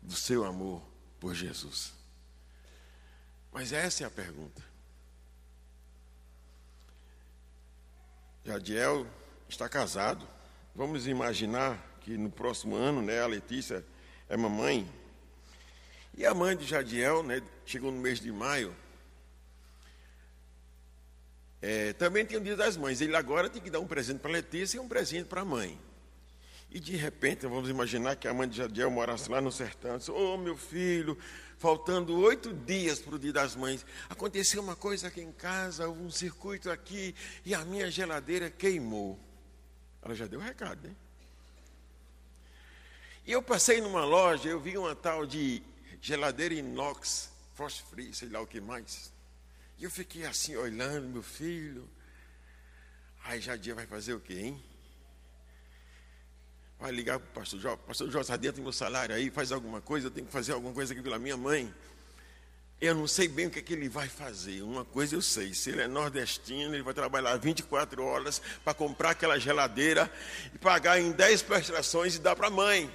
do 0.01 0.15
seu 0.15 0.45
amor 0.45 0.81
por 1.19 1.33
Jesus? 1.33 1.93
Mas 3.51 3.71
essa 3.71 4.03
é 4.03 4.07
a 4.07 4.11
pergunta. 4.11 4.63
Jadiel 8.45 9.07
está 9.47 9.69
casado. 9.69 10.27
Vamos 10.75 11.07
imaginar 11.07 11.77
que 12.01 12.17
no 12.17 12.29
próximo 12.29 12.75
ano, 12.75 13.01
né, 13.01 13.21
a 13.21 13.27
Letícia 13.27 13.85
é 14.27 14.35
mamãe. 14.35 14.89
E 16.15 16.25
a 16.25 16.33
mãe 16.33 16.55
de 16.57 16.65
Jadiel, 16.65 17.23
né, 17.23 17.41
chegou 17.65 17.91
no 17.91 18.01
mês 18.01 18.19
de 18.19 18.31
maio, 18.31 18.75
é, 21.65 21.93
também 21.93 22.25
tem 22.25 22.37
o 22.37 22.41
dia 22.41 22.57
das 22.57 22.75
mães. 22.75 22.99
Ele 22.99 23.15
agora 23.15 23.49
tem 23.49 23.61
que 23.61 23.69
dar 23.69 23.79
um 23.79 23.87
presente 23.87 24.19
para 24.19 24.29
Letícia 24.29 24.75
e 24.75 24.79
um 24.81 24.87
presente 24.89 25.27
para 25.27 25.41
a 25.41 25.45
mãe. 25.45 25.79
E 26.69 26.77
de 26.77 26.97
repente, 26.97 27.47
vamos 27.47 27.69
imaginar 27.69 28.17
que 28.17 28.27
a 28.27 28.33
mãe 28.33 28.49
de 28.49 28.57
Jadiel 28.57 28.91
morasse 28.91 29.31
lá 29.31 29.39
no 29.39 29.49
sertão. 29.49 29.97
Disse, 29.97 30.11
oh, 30.11 30.35
meu 30.35 30.57
filho, 30.57 31.17
faltando 31.57 32.19
oito 32.19 32.53
dias 32.53 32.99
para 32.99 33.15
o 33.15 33.19
dia 33.19 33.31
das 33.31 33.55
mães, 33.55 33.85
aconteceu 34.09 34.61
uma 34.61 34.75
coisa 34.75 35.07
aqui 35.07 35.21
em 35.21 35.31
casa, 35.31 35.87
houve 35.87 36.03
um 36.03 36.11
circuito 36.11 36.69
aqui 36.69 37.15
e 37.45 37.55
a 37.55 37.63
minha 37.63 37.89
geladeira 37.89 38.49
queimou. 38.49 39.17
Ela 40.01 40.13
já 40.15 40.27
deu 40.27 40.41
o 40.41 40.43
recado, 40.43 40.85
né? 40.85 40.93
E 43.25 43.31
eu 43.31 43.41
passei 43.41 43.79
numa 43.79 44.03
loja, 44.03 44.49
eu 44.49 44.59
vi 44.59 44.77
uma 44.77 44.97
tal 44.97 45.25
de 45.25 45.63
geladeira 46.01 46.55
inox, 46.55 47.31
frost 47.53 47.83
free, 47.83 48.13
sei 48.13 48.27
lá 48.27 48.41
o 48.41 48.47
que 48.47 48.59
mais. 48.59 49.12
E 49.77 49.83
eu 49.83 49.91
fiquei 49.91 50.25
assim 50.25 50.55
olhando, 50.55 51.07
meu 51.07 51.23
filho. 51.23 51.89
Aí 53.23 53.39
Jadia 53.39 53.73
vai 53.73 53.85
fazer 53.85 54.13
o 54.13 54.19
quê, 54.19 54.39
hein? 54.39 54.63
Vai 56.79 56.91
ligar 56.91 57.19
para 57.19 57.29
o 57.29 57.31
pastor 57.33 57.59
Jó, 57.59 57.77
pastor 57.77 58.11
Jó, 58.11 58.21
está 58.21 58.35
dentro 58.35 58.57
do 58.57 58.63
meu 58.63 58.73
salário 58.73 59.15
aí, 59.15 59.29
faz 59.29 59.51
alguma 59.51 59.79
coisa, 59.79 60.07
eu 60.07 60.11
tenho 60.11 60.27
que 60.27 60.33
fazer 60.33 60.51
alguma 60.51 60.73
coisa 60.73 60.93
aqui 60.93 61.01
pela 61.01 61.17
minha 61.17 61.37
mãe. 61.37 61.73
Eu 62.81 62.93
não 62.93 63.07
sei 63.07 63.29
bem 63.29 63.47
o 63.47 63.49
que, 63.49 63.59
é 63.59 63.61
que 63.61 63.71
ele 63.71 63.87
vai 63.87 64.09
fazer. 64.09 64.61
Uma 64.61 64.83
coisa 64.83 65.15
eu 65.15 65.21
sei: 65.21 65.53
se 65.53 65.69
ele 65.69 65.81
é 65.81 65.87
nordestino, 65.87 66.75
ele 66.75 66.83
vai 66.83 66.93
trabalhar 66.93 67.37
24 67.37 68.03
horas 68.03 68.41
para 68.61 68.73
comprar 68.73 69.11
aquela 69.11 69.39
geladeira 69.39 70.11
e 70.53 70.57
pagar 70.57 70.99
em 70.99 71.13
10 71.13 71.43
prestações 71.43 72.15
e 72.15 72.19
dar 72.19 72.35
para 72.35 72.47
a 72.47 72.51
mãe. 72.51 72.91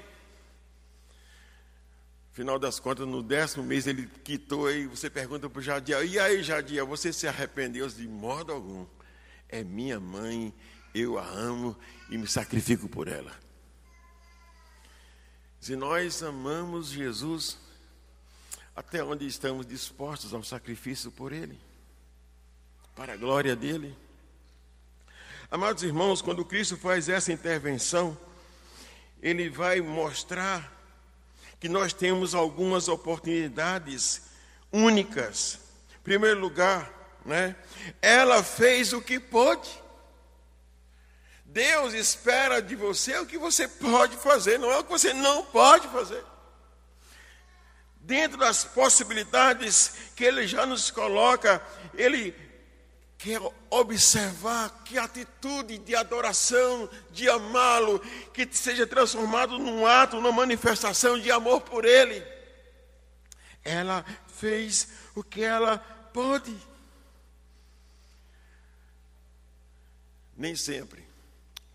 Final 2.39 2.57
das 2.57 2.79
contas, 2.79 3.05
no 3.05 3.21
décimo 3.21 3.65
mês 3.65 3.89
ele 3.89 4.07
quitou 4.23 4.71
e 4.71 4.87
você 4.87 5.11
pergunta 5.11 5.51
para 5.51 5.59
o 5.59 5.61
Jadiel, 5.61 6.05
e 6.05 6.21
aí 6.21 6.41
Jadiel, 6.41 6.87
você 6.87 7.13
se 7.13 7.27
arrependeu? 7.27 7.89
De 7.89 8.07
modo 8.07 8.53
algum. 8.53 8.87
É 9.49 9.65
minha 9.65 9.99
mãe, 9.99 10.55
eu 10.95 11.19
a 11.19 11.27
amo 11.27 11.77
e 12.09 12.17
me 12.17 12.29
sacrifico 12.29 12.89
por 12.89 13.09
ela. 13.09 13.37
Se 15.59 15.75
nós 15.75 16.23
amamos 16.23 16.91
Jesus, 16.91 17.59
até 18.77 19.03
onde 19.03 19.27
estamos 19.27 19.67
dispostos 19.67 20.33
ao 20.33 20.45
sacrifício 20.45 21.11
por 21.11 21.33
Ele, 21.33 21.59
para 22.95 23.15
a 23.15 23.17
glória 23.17 23.57
dele. 23.57 23.99
Amados 25.51 25.83
irmãos, 25.83 26.23
quando 26.23 26.45
Cristo 26.45 26.77
faz 26.77 27.09
essa 27.09 27.33
intervenção, 27.33 28.17
Ele 29.21 29.51
vai 29.51 29.81
mostrar 29.81 30.78
que 31.61 31.69
nós 31.69 31.93
temos 31.93 32.35
algumas 32.35 32.89
oportunidades 32.89 34.23
únicas. 34.73 35.59
Em 36.01 36.03
primeiro 36.03 36.41
lugar, 36.41 37.19
né? 37.25 37.57
Ela 38.01 38.43
fez 38.43 38.93
o 38.93 39.03
que 39.03 39.19
pôde. 39.19 39.69
Deus 41.45 41.95
espera 41.95 42.61
de 42.61 42.77
você 42.77 43.19
o 43.19 43.27
que 43.27 43.39
você 43.39 43.67
pode 43.67 44.17
fazer, 44.17 44.59
não 44.59 44.71
é 44.71 44.79
o 44.79 44.85
que 44.85 44.91
você 44.91 45.13
não 45.13 45.45
pode 45.45 45.89
fazer. 45.89 46.25
Dentro 48.01 48.39
das 48.39 48.65
possibilidades 48.65 49.93
que 50.15 50.25
Ele 50.25 50.47
já 50.47 50.65
nos 50.65 50.91
coloca, 50.91 51.63
Ele 51.95 52.35
quer 53.19 53.41
observar 53.69 54.83
que 54.85 54.97
atitude 54.97 55.77
de 55.79 55.97
adoração, 55.97 56.89
de 57.11 57.29
amá-lo, 57.29 57.99
que 58.33 58.49
seja 58.53 58.87
transformado 58.87 59.59
num 59.59 59.85
ato, 59.85 60.17
numa 60.17 60.31
manifestação 60.31 61.19
de 61.19 61.31
amor 61.31 61.61
por 61.63 61.85
Ele. 61.85 62.25
Ela 63.65 64.05
fez 64.29 64.89
o 65.17 65.25
que 65.25 65.43
ela 65.43 65.79
pôde. 66.13 66.57
Nem 70.37 70.55
sempre 70.55 71.05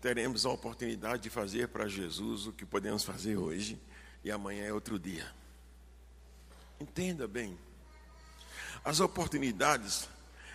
teremos 0.00 0.44
a 0.44 0.50
oportunidade 0.50 1.22
de 1.22 1.30
fazer 1.30 1.68
para 1.68 1.86
Jesus 1.86 2.46
o 2.46 2.52
que 2.52 2.64
podemos 2.66 3.04
fazer 3.04 3.36
hoje 3.36 3.78
e 4.22 4.30
amanhã 4.30 4.64
é 4.64 4.72
outro 4.72 4.98
dia. 4.98 5.30
Entenda 6.80 7.28
bem. 7.28 7.58
As 8.84 9.00
oportunidades, 9.00 10.08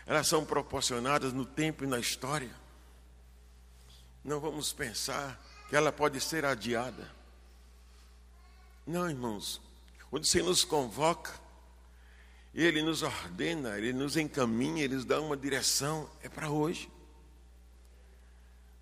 elas 0.09 0.25
são 0.25 0.43
proporcionadas 0.43 1.33
no 1.33 1.45
tempo 1.45 1.83
e 1.83 1.87
na 1.87 1.99
história. 1.99 2.49
Não 4.23 4.39
vamos 4.39 4.73
pensar 4.73 5.39
que 5.69 5.75
ela 5.75 5.91
pode 5.91 6.19
ser 6.19 6.45
adiada. 6.45 7.07
Não, 8.87 9.07
irmãos. 9.07 9.61
Quando 10.09 10.23
o 10.23 10.25
Senhor 10.25 10.47
nos 10.47 10.65
convoca, 10.65 11.31
Ele 12.55 12.81
nos 12.81 13.03
ordena, 13.03 13.77
Ele 13.77 13.93
nos 13.93 14.17
encaminha, 14.17 14.83
Ele 14.83 14.95
nos 14.95 15.05
dá 15.05 15.21
uma 15.21 15.37
direção, 15.37 16.09
é 16.23 16.27
para 16.27 16.49
hoje. 16.49 16.89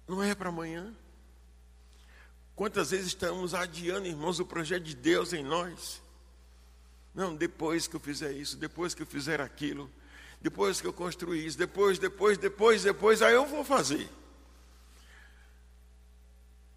Não 0.07 0.23
é 0.23 0.33
para 0.33 0.47
amanhã. 0.47 0.95
Quantas 2.55 2.91
vezes 2.91 3.07
estamos 3.07 3.53
adiando, 3.53 4.07
irmãos, 4.07 4.39
o 4.39 4.45
projeto 4.45 4.83
de 4.83 4.95
Deus 4.95 5.33
em 5.33 5.43
nós? 5.43 6.01
Não, 7.13 7.35
depois 7.35 7.85
que 7.85 7.97
eu 7.97 7.99
fizer 7.99 8.31
isso, 8.31 8.55
depois 8.55 8.93
que 8.93 9.01
eu 9.01 9.05
fizer 9.05 9.41
aquilo, 9.41 9.91
depois 10.41 10.79
que 10.79 10.87
eu 10.87 10.93
construir 10.93 11.45
isso, 11.45 11.57
depois, 11.57 11.97
depois, 11.97 12.37
depois, 12.37 12.83
depois, 12.83 13.21
aí 13.21 13.33
eu 13.33 13.45
vou 13.45 13.63
fazer. 13.63 14.09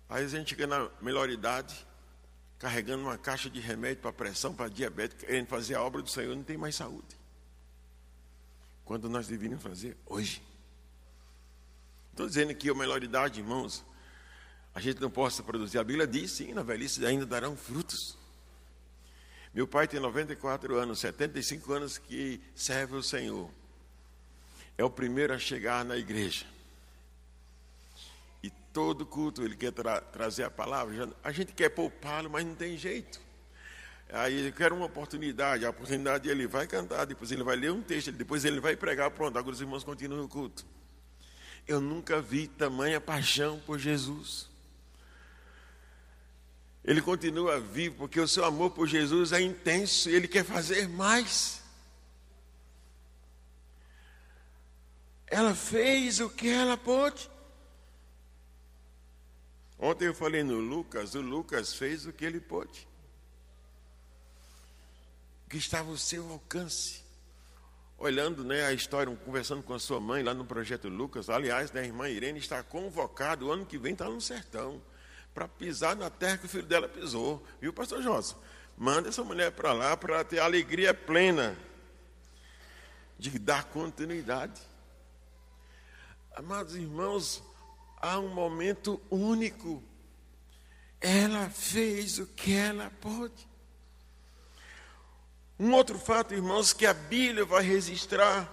Aí 0.09 0.25
a 0.25 0.29
gente 0.29 0.51
chega 0.51 0.67
na 0.67 0.91
melhor 1.01 1.31
idade, 1.31 1.87
carregando 2.59 3.05
uma 3.05 3.17
caixa 3.17 3.49
de 3.49 3.61
remédio 3.61 4.03
para 4.03 4.13
pressão, 4.13 4.53
para 4.53 4.69
diabetes, 4.69 5.17
querendo 5.19 5.47
fazer 5.47 5.77
a 5.77 5.83
obra 5.83 6.03
do 6.03 6.11
Senhor, 6.11 6.35
não 6.35 6.43
tem 6.43 6.57
mais 6.57 6.75
saúde. 6.75 7.17
Quando 8.85 9.09
nós 9.09 9.29
deveríamos 9.29 9.63
fazer 9.63 9.97
hoje. 10.07 10.43
Estou 12.11 12.27
dizendo 12.27 12.55
que 12.55 12.69
a 12.69 12.75
melhor 12.75 13.03
idade, 13.03 13.41
irmãos, 13.41 13.85
a 14.75 14.81
gente 14.81 15.01
não 15.01 15.11
possa 15.11 15.43
produzir. 15.43 15.79
A 15.79 15.85
Bíblia 15.85 16.07
diz, 16.07 16.33
sim, 16.33 16.53
na 16.53 16.63
velhice 16.63 17.05
ainda 17.07 17.25
darão 17.25 17.57
frutos. 17.57 18.19
Meu 19.53 19.67
pai 19.67 19.89
tem 19.89 19.99
94 19.99 20.77
anos, 20.77 21.01
75 21.01 21.73
anos 21.73 21.99
que 21.99 22.41
serve 22.55 22.97
o 22.97 23.03
Senhor. 23.03 23.51
É 24.79 24.85
o 24.85 24.91
primeiro 24.91 25.35
a 25.35 25.39
chegar 25.39 25.85
na 25.85 25.97
igreja. 25.97 26.47
E 28.43 28.51
todo 28.73 29.05
culto 29.05 29.43
ele 29.43 29.57
quer 29.57 29.73
tra 29.73 30.01
trazer 30.01 30.45
a 30.45 30.51
palavra. 30.51 31.13
A 31.23 31.33
gente 31.33 31.53
quer 31.53 31.69
poupá-lo, 31.71 32.31
mas 32.31 32.47
não 32.47 32.55
tem 32.55 32.77
jeito. 32.77 33.21
Aí 34.13 34.35
ele 34.35 34.53
quer 34.53 34.73
uma 34.73 34.87
oportunidade. 34.87 35.65
A 35.65 35.71
oportunidade 35.71 36.29
ele 36.29 36.47
vai 36.47 36.67
cantar, 36.67 37.05
depois 37.05 37.31
ele 37.31 37.43
vai 37.43 37.57
ler 37.57 37.73
um 37.73 37.83
texto, 37.83 38.13
depois 38.13 38.45
ele 38.45 38.61
vai 38.61 38.77
pregar. 38.77 39.11
Pronto, 39.11 39.39
agora 39.39 39.55
os 39.55 39.61
irmãos 39.61 39.85
continuam 39.85 40.25
o 40.25 40.29
culto. 40.29 40.65
Eu 41.67 41.81
nunca 41.81 42.21
vi 42.21 42.49
tamanha 42.49 43.01
paixão 43.01 43.61
por 43.61 43.79
Jesus. 43.79 44.50
Ele 46.91 47.01
continua 47.01 47.61
vivo 47.61 47.99
porque 47.99 48.19
o 48.19 48.27
seu 48.27 48.45
amor 48.45 48.73
por 48.73 48.89
Jesus 48.89 49.31
é 49.31 49.41
intenso 49.41 50.11
e 50.11 50.15
ele 50.17 50.27
quer 50.27 50.45
fazer 50.45 50.89
mais. 50.89 51.63
Ela 55.29 55.55
fez 55.55 56.19
o 56.19 56.29
que 56.29 56.49
ela 56.49 56.77
pôde. 56.77 57.31
Ontem 59.79 60.07
eu 60.07 60.15
falei 60.17 60.43
no 60.43 60.59
Lucas, 60.59 61.15
o 61.15 61.21
Lucas 61.21 61.73
fez 61.73 62.07
o 62.07 62.13
que 62.13 62.25
ele 62.25 62.41
pôde. 62.41 62.89
O 65.47 65.51
que 65.51 65.59
estava 65.59 65.91
ao 65.91 65.97
seu 65.97 66.29
alcance. 66.29 67.05
Olhando 67.99 68.43
né, 68.43 68.65
a 68.65 68.73
história, 68.73 69.15
conversando 69.25 69.63
com 69.63 69.75
a 69.75 69.79
sua 69.79 70.01
mãe 70.01 70.25
lá 70.25 70.35
no 70.35 70.45
projeto 70.45 70.89
Lucas. 70.89 71.31
Aliás, 71.31 71.71
né, 71.71 71.83
a 71.83 71.87
irmã 71.87 72.09
Irene 72.09 72.41
está 72.41 72.65
convocada, 72.65 73.45
o 73.45 73.53
ano 73.53 73.65
que 73.65 73.79
vem 73.79 73.93
está 73.93 74.09
no 74.09 74.21
sertão 74.21 74.83
para 75.35 75.49
pisar 75.49 75.97
na 75.97 76.11
terra 76.11 76.39
que 76.39 76.47
o 76.47 76.49
filho 76.49 76.67
dela 76.67 76.89
pisou. 76.89 77.45
Viu, 77.61 77.73
pastor 77.73 78.03
Josa? 78.03 78.37
Manda 78.77 79.09
essa 79.09 79.23
mulher 79.23 79.53
para 79.53 79.73
lá 79.73 79.97
para 79.97 80.25
ter 80.25 80.39
alegria 80.39 80.95
plena 80.95 81.57
de 83.19 83.39
dar 83.39 83.65
continuidade. 83.65 84.61
Amados 86.35 86.75
irmãos, 86.75 87.43
há 88.01 88.19
um 88.19 88.29
momento 88.29 89.01
único. 89.11 89.83
Ela 91.01 91.51
fez 91.51 92.19
o 92.19 92.27
que 92.27 92.55
ela 92.55 92.91
pôde. 93.01 93.49
Um 95.59 95.73
outro 95.75 95.99
fato, 95.99 96.33
irmãos, 96.33 96.73
que 96.73 96.87
a 96.87 96.95
Bíblia 96.95 97.45
vai 97.45 97.63
registrar, 97.63 98.49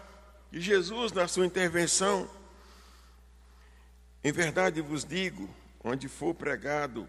de 0.51 0.59
Jesus, 0.59 1.11
na 1.11 1.27
sua 1.27 1.45
intervenção, 1.45 2.29
em 4.23 4.31
verdade 4.31 4.81
vos 4.81 5.05
digo, 5.05 5.49
onde 5.87 6.07
for 6.07 6.33
pregado 6.33 7.07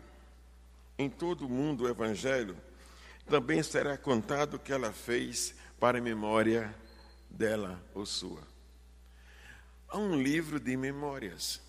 em 0.96 1.10
todo 1.10 1.46
o 1.46 1.48
mundo 1.48 1.84
o 1.84 1.88
Evangelho, 1.88 2.56
também 3.26 3.62
será 3.62 3.98
contado 3.98 4.54
o 4.54 4.58
que 4.58 4.72
ela 4.72 4.92
fez 4.92 5.54
para 5.78 5.98
a 5.98 6.00
memória 6.00 6.74
dela 7.28 7.82
ou 7.94 8.06
sua. 8.06 8.42
Há 9.88 9.98
um 9.98 10.20
livro 10.20 10.60
de 10.60 10.76
memórias. 10.76 11.60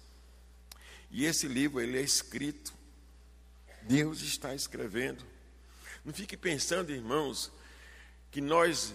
E 1.12 1.26
esse 1.26 1.48
livro 1.48 1.82
ele 1.82 1.98
é 1.98 2.02
escrito. 2.02 2.74
Deus 3.84 4.22
está 4.22 4.54
escrevendo. 4.54 5.24
Não 6.06 6.14
fique 6.14 6.38
pensando, 6.38 6.92
irmãos, 6.92 7.52
que 8.32 8.42
nós 8.42 8.94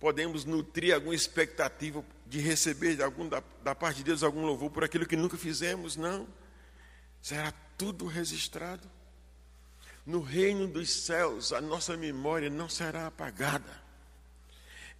podemos 0.00 0.44
nutrir 0.44 0.94
alguma 0.94 1.14
expectativa 1.14 2.04
de 2.26 2.40
receber 2.40 3.00
algum, 3.02 3.28
da, 3.28 3.42
da 3.62 3.74
parte 3.74 3.98
de 3.98 4.04
Deus 4.04 4.22
algum 4.22 4.44
louvor 4.44 4.70
por 4.70 4.84
aquilo 4.84 5.06
que 5.06 5.16
nunca 5.16 5.36
fizemos, 5.36 5.96
não 5.96 6.26
será 7.20 7.52
tudo 7.76 8.06
registrado. 8.06 8.90
No 10.04 10.20
reino 10.20 10.68
dos 10.68 10.90
céus, 10.90 11.52
a 11.52 11.60
nossa 11.60 11.96
memória 11.96 12.48
não 12.48 12.68
será 12.68 13.08
apagada. 13.08 13.82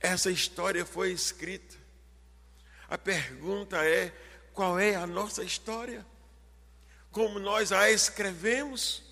Essa 0.00 0.30
história 0.30 0.84
foi 0.84 1.12
escrita. 1.12 1.76
A 2.88 2.98
pergunta 2.98 3.84
é: 3.84 4.12
qual 4.52 4.78
é 4.78 4.94
a 4.94 5.06
nossa 5.06 5.44
história? 5.44 6.04
Como 7.10 7.38
nós 7.38 7.72
a 7.72 7.90
escrevemos? 7.90 9.02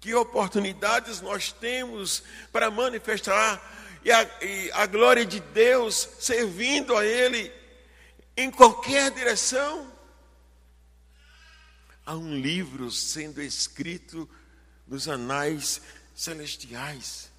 Que 0.00 0.14
oportunidades 0.14 1.20
nós 1.20 1.50
temos 1.50 2.22
para 2.52 2.70
manifestar 2.70 3.62
e 4.04 4.12
a, 4.12 4.22
e 4.42 4.70
a 4.72 4.84
glória 4.84 5.24
de 5.24 5.40
Deus 5.40 6.08
servindo 6.18 6.94
a 6.94 7.06
Ele 7.06 7.50
em 8.36 8.50
qualquer 8.50 9.10
direção? 9.10 9.93
Há 12.04 12.14
um 12.14 12.34
livro 12.34 12.90
sendo 12.90 13.40
escrito 13.40 14.28
nos 14.86 15.08
anais 15.08 15.80
celestiais 16.14 17.30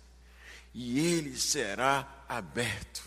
e 0.73 0.99
ele 0.99 1.37
será 1.37 2.25
aberto. 2.27 3.03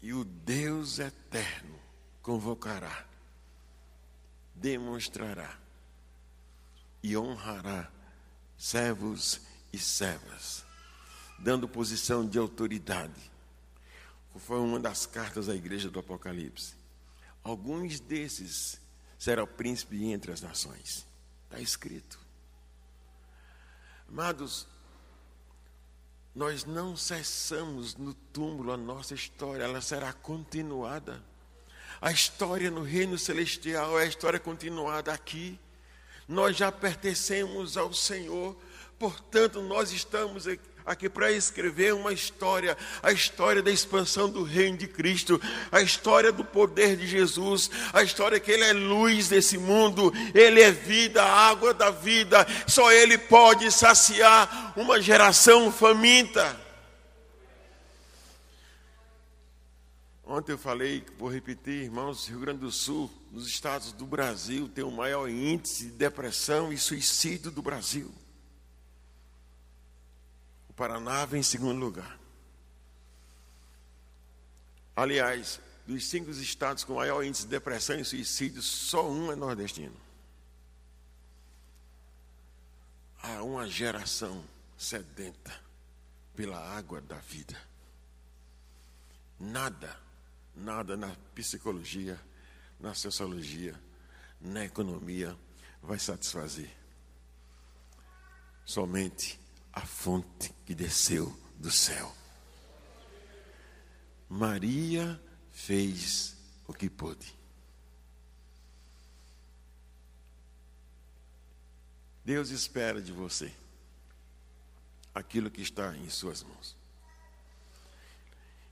E 0.00 0.12
o 0.12 0.24
Deus 0.24 0.98
eterno 0.98 1.78
convocará, 2.22 3.04
demonstrará 4.54 5.58
e 7.02 7.16
honrará 7.16 7.90
servos 8.56 9.40
e 9.72 9.78
servas, 9.78 10.64
dando 11.38 11.68
posição 11.68 12.26
de 12.26 12.38
autoridade. 12.38 13.30
Foi 14.38 14.60
uma 14.60 14.78
das 14.78 15.04
cartas 15.04 15.46
da 15.46 15.54
igreja 15.54 15.90
do 15.90 15.98
Apocalipse. 15.98 16.74
Alguns 17.42 17.98
desses 17.98 18.80
será 19.18 19.42
o 19.42 19.46
príncipe 19.46 20.04
entre 20.04 20.32
as 20.32 20.40
nações. 20.40 21.06
Está 21.44 21.60
escrito. 21.60 22.18
Amados, 24.08 24.66
nós 26.34 26.64
não 26.64 26.96
cessamos 26.96 27.96
no 27.96 28.14
túmulo 28.14 28.72
a 28.72 28.76
nossa 28.76 29.14
história, 29.14 29.64
ela 29.64 29.80
será 29.80 30.12
continuada. 30.12 31.22
A 32.00 32.12
história 32.12 32.70
no 32.70 32.82
reino 32.82 33.18
celestial 33.18 33.98
é 33.98 34.04
a 34.04 34.06
história 34.06 34.38
continuada 34.38 35.12
aqui. 35.12 35.58
Nós 36.28 36.56
já 36.56 36.70
pertencemos 36.70 37.76
ao 37.76 37.92
Senhor, 37.92 38.56
portanto, 38.98 39.60
nós 39.62 39.90
estamos 39.90 40.46
aqui 40.46 40.77
aqui 40.88 41.06
para 41.06 41.30
escrever 41.30 41.92
uma 41.92 42.14
história, 42.14 42.76
a 43.02 43.12
história 43.12 43.62
da 43.62 43.70
expansão 43.70 44.28
do 44.30 44.42
reino 44.42 44.78
de 44.78 44.88
Cristo, 44.88 45.38
a 45.70 45.82
história 45.82 46.32
do 46.32 46.42
poder 46.42 46.96
de 46.96 47.06
Jesus, 47.06 47.70
a 47.92 48.02
história 48.02 48.40
que 48.40 48.50
Ele 48.50 48.64
é 48.64 48.72
luz 48.72 49.28
desse 49.28 49.58
mundo, 49.58 50.10
Ele 50.34 50.62
é 50.62 50.72
vida, 50.72 51.22
água 51.22 51.74
da 51.74 51.90
vida, 51.90 52.46
só 52.66 52.90
Ele 52.90 53.18
pode 53.18 53.70
saciar 53.70 54.72
uma 54.76 54.98
geração 54.98 55.70
faminta. 55.70 56.58
Ontem 60.24 60.52
eu 60.52 60.58
falei, 60.58 61.04
vou 61.18 61.28
repetir, 61.28 61.84
irmãos, 61.84 62.28
Rio 62.28 62.40
Grande 62.40 62.60
do 62.60 62.72
Sul, 62.72 63.10
nos 63.30 63.46
estados 63.46 63.92
do 63.92 64.06
Brasil, 64.06 64.70
tem 64.74 64.84
o 64.84 64.90
maior 64.90 65.28
índice 65.28 65.84
de 65.84 65.92
depressão 65.92 66.72
e 66.72 66.78
suicídio 66.78 67.50
do 67.50 67.60
Brasil. 67.60 68.10
Paraná 70.78 71.26
vem 71.26 71.40
em 71.40 71.42
segundo 71.42 71.80
lugar. 71.80 72.16
Aliás, 74.94 75.60
dos 75.84 76.06
cinco 76.06 76.30
estados 76.30 76.84
com 76.84 76.94
maior 76.94 77.24
índice 77.24 77.42
de 77.42 77.48
depressão 77.48 77.98
e 77.98 78.04
suicídio, 78.04 78.62
só 78.62 79.10
um 79.10 79.32
é 79.32 79.34
nordestino. 79.34 79.96
Há 83.20 83.42
uma 83.42 83.68
geração 83.68 84.44
sedenta 84.76 85.52
pela 86.36 86.60
água 86.76 87.00
da 87.00 87.16
vida. 87.16 87.60
Nada, 89.40 89.98
nada 90.54 90.96
na 90.96 91.12
psicologia, 91.34 92.20
na 92.78 92.94
sociologia, 92.94 93.74
na 94.40 94.64
economia 94.64 95.36
vai 95.82 95.98
satisfazer. 95.98 96.70
Somente 98.64 99.40
a 99.78 99.86
fonte 99.86 100.52
que 100.66 100.74
desceu 100.74 101.32
do 101.56 101.70
céu. 101.70 102.12
Maria 104.28 105.20
fez 105.52 106.36
o 106.66 106.74
que 106.74 106.90
pôde. 106.90 107.32
Deus 112.24 112.50
espera 112.50 113.00
de 113.00 113.12
você 113.12 113.52
aquilo 115.14 115.50
que 115.50 115.62
está 115.62 115.96
em 115.96 116.10
suas 116.10 116.42
mãos. 116.42 116.76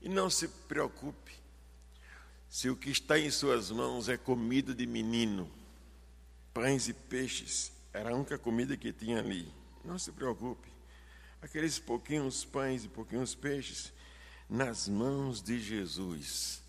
E 0.01 0.09
não 0.09 0.29
se 0.29 0.47
preocupe 0.47 1.31
se 2.49 2.69
o 2.69 2.75
que 2.75 2.89
está 2.89 3.17
em 3.17 3.31
suas 3.31 3.71
mãos 3.71 4.09
é 4.09 4.17
comida 4.17 4.75
de 4.75 4.85
menino, 4.85 5.49
pães 6.53 6.89
e 6.89 6.93
peixes, 6.93 7.71
era 7.93 8.11
a 8.11 8.13
única 8.13 8.37
comida 8.37 8.75
que 8.75 8.91
tinha 8.91 9.19
ali. 9.19 9.51
Não 9.85 9.97
se 9.97 10.11
preocupe. 10.11 10.76
Aqueles 11.41 11.77
pouquinhos 11.77 12.43
pães 12.43 12.83
e 12.85 12.89
pouquinhos 12.89 13.35
peixes 13.35 13.93
nas 14.49 14.87
mãos 14.87 15.41
de 15.41 15.59
Jesus 15.59 16.63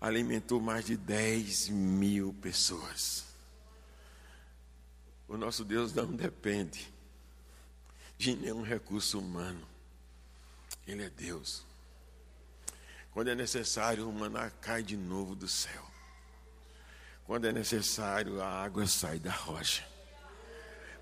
alimentou 0.00 0.60
mais 0.60 0.84
de 0.84 0.96
10 0.96 1.68
mil 1.68 2.32
pessoas. 2.34 3.24
O 5.26 5.36
nosso 5.36 5.64
Deus 5.64 5.92
não 5.92 6.12
depende 6.12 6.92
de 8.18 8.36
nenhum 8.36 8.62
recurso 8.62 9.18
humano. 9.18 9.66
Ele 10.86 11.04
é 11.04 11.10
Deus. 11.10 11.64
Quando 13.12 13.28
é 13.28 13.34
necessário, 13.34 14.08
o 14.08 14.12
maná 14.12 14.50
cai 14.50 14.82
de 14.82 14.96
novo 14.96 15.34
do 15.34 15.48
céu. 15.48 15.84
Quando 17.24 17.46
é 17.46 17.52
necessário, 17.52 18.42
a 18.42 18.62
água 18.62 18.86
sai 18.86 19.18
da 19.18 19.32
rocha. 19.32 19.86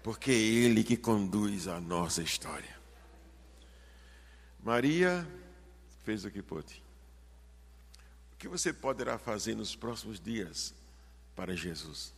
Porque 0.03 0.31
é 0.31 0.35
Ele 0.35 0.85
que 0.85 0.97
conduz 0.97 1.67
a 1.67 1.81
nossa 1.81 2.23
história. 2.23 2.82
Maria 4.63 5.27
fez 6.05 6.25
o 6.25 6.31
que 6.31 6.43
pôde. 6.43 6.83
O 8.33 8.37
que 8.37 8.49
você 8.49 8.73
poderá 8.73 9.19
fazer 9.19 9.55
nos 9.55 9.75
próximos 9.75 10.21
dias 10.21 10.73
para 11.35 11.57
Jesus? 11.57 12.13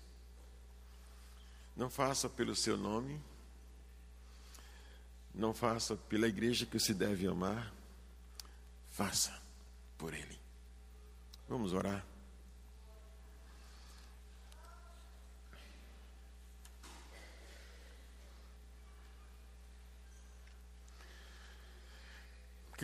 Não 1.77 1.91
faça 1.91 2.29
pelo 2.29 2.55
seu 2.55 2.77
nome, 2.77 3.21
não 5.35 5.53
faça 5.53 5.97
pela 5.97 6.29
igreja 6.29 6.65
que 6.65 6.79
se 6.79 6.95
deve 6.95 7.27
amar, 7.27 7.73
faça 8.91 9.37
por 9.99 10.15
Ele. 10.15 10.39
Vamos 11.49 11.73
orar. 11.73 12.05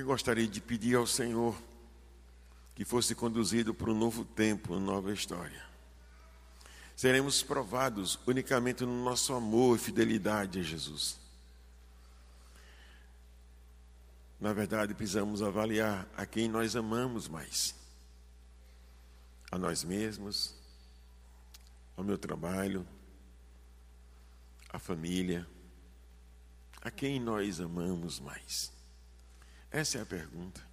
Que 0.00 0.04
gostaria 0.04 0.48
de 0.48 0.62
pedir 0.62 0.96
ao 0.96 1.06
Senhor 1.06 1.54
que 2.74 2.86
fosse 2.86 3.14
conduzido 3.14 3.74
para 3.74 3.90
um 3.90 3.94
novo 3.94 4.24
tempo, 4.24 4.72
uma 4.72 4.80
nova 4.80 5.12
história. 5.12 5.62
Seremos 6.96 7.42
provados 7.42 8.18
unicamente 8.26 8.82
no 8.82 9.04
nosso 9.04 9.34
amor 9.34 9.76
e 9.76 9.78
fidelidade 9.78 10.58
a 10.58 10.62
Jesus. 10.62 11.18
Na 14.40 14.54
verdade, 14.54 14.94
precisamos 14.94 15.42
avaliar 15.42 16.08
a 16.16 16.24
quem 16.24 16.48
nós 16.48 16.74
amamos 16.74 17.28
mais: 17.28 17.74
a 19.50 19.58
nós 19.58 19.84
mesmos, 19.84 20.54
ao 21.94 22.02
meu 22.02 22.16
trabalho, 22.16 22.86
à 24.70 24.78
família. 24.78 25.46
A 26.80 26.90
quem 26.90 27.20
nós 27.20 27.60
amamos 27.60 28.18
mais? 28.18 28.79
Essa 29.70 29.98
é 29.98 30.02
a 30.02 30.06
pergunta. 30.06 30.68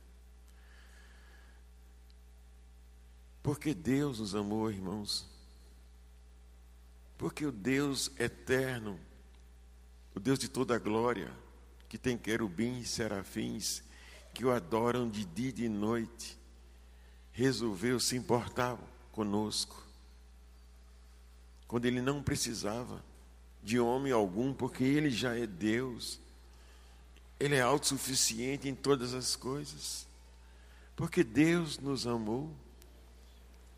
Porque 3.43 3.73
Deus 3.73 4.19
nos 4.19 4.35
amou, 4.35 4.69
irmãos. 4.71 5.25
Porque 7.17 7.45
o 7.45 7.51
Deus 7.51 8.11
eterno, 8.19 8.99
o 10.13 10.19
Deus 10.19 10.37
de 10.37 10.49
toda 10.49 10.75
a 10.75 10.79
glória, 10.79 11.31
que 11.87 11.97
tem 11.97 12.17
querubins 12.17 12.89
serafins, 12.89 13.83
que 14.33 14.45
o 14.45 14.51
adoram 14.51 15.09
de 15.09 15.25
dia 15.25 15.49
e 15.49 15.53
de 15.53 15.69
noite, 15.69 16.37
resolveu 17.31 17.99
se 17.99 18.15
importar 18.15 18.77
conosco. 19.11 19.81
Quando 21.67 21.85
ele 21.85 22.01
não 22.01 22.21
precisava 22.21 23.03
de 23.63 23.79
homem 23.79 24.11
algum, 24.11 24.53
porque 24.53 24.83
ele 24.83 25.09
já 25.09 25.35
é 25.37 25.45
Deus. 25.45 26.19
Ele 27.39 27.55
é 27.55 27.61
autossuficiente 27.61 28.67
em 28.67 28.75
todas 28.75 29.13
as 29.13 29.35
coisas. 29.35 30.07
Porque 30.95 31.23
Deus 31.23 31.77
nos 31.77 32.07
amou 32.07 32.53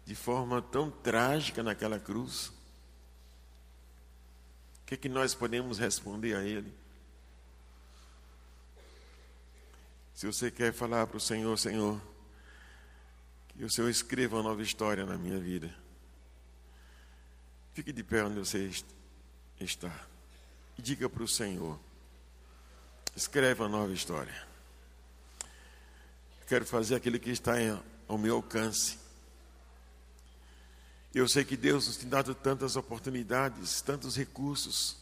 de 0.05 0.16
forma 0.16 0.62
tão 0.62 0.89
trágica 0.89 1.62
naquela 1.62 1.99
cruz. 1.99 2.47
O 4.82 4.86
que, 4.86 4.93
é 4.93 4.97
que 4.97 5.10
nós 5.10 5.36
podemos 5.36 5.78
responder 5.78 6.36
a 6.36 6.43
Ele? 6.43 6.74
Se 10.16 10.26
você 10.26 10.49
quer 10.49 10.74
falar 10.74 11.07
para 11.07 11.18
o 11.18 11.20
Senhor, 11.20 11.57
Senhor, 11.57 12.01
que 13.49 13.64
o 13.64 13.70
Senhor 13.70 13.89
escreva 13.89 14.38
uma 14.38 14.43
nova 14.43 14.62
história 14.62 15.05
na 15.05 15.18
minha 15.18 15.38
vida. 15.38 15.74
Fique 17.74 17.91
de 17.91 18.03
pé 18.03 18.24
onde 18.24 18.39
você 18.39 18.72
está. 19.60 20.07
E 20.78 20.82
diga 20.82 21.10
para 21.10 21.24
o 21.24 21.28
Senhor 21.28 21.80
escreve 23.16 23.62
uma 23.62 23.70
nova 23.70 23.93
história. 23.93 24.47
Quero 26.47 26.66
fazer 26.66 26.95
aquilo 26.95 27.20
que 27.20 27.30
está 27.30 27.53
ao 28.07 28.18
meu 28.18 28.36
alcance. 28.36 28.97
Eu 31.14 31.28
sei 31.28 31.43
que 31.43 31.57
Deus 31.57 31.88
nos 31.88 31.97
tem 31.97 32.07
dado 32.10 32.36
tantas 32.36 32.76
oportunidades, 32.76 33.82
tantos 33.82 34.16
recursos. 34.16 34.97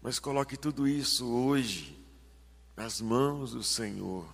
Mas 0.00 0.18
coloque 0.18 0.56
tudo 0.56 0.88
isso 0.88 1.26
hoje 1.26 1.98
nas 2.76 3.00
mãos 3.00 3.52
do 3.52 3.62
Senhor. 3.62 4.24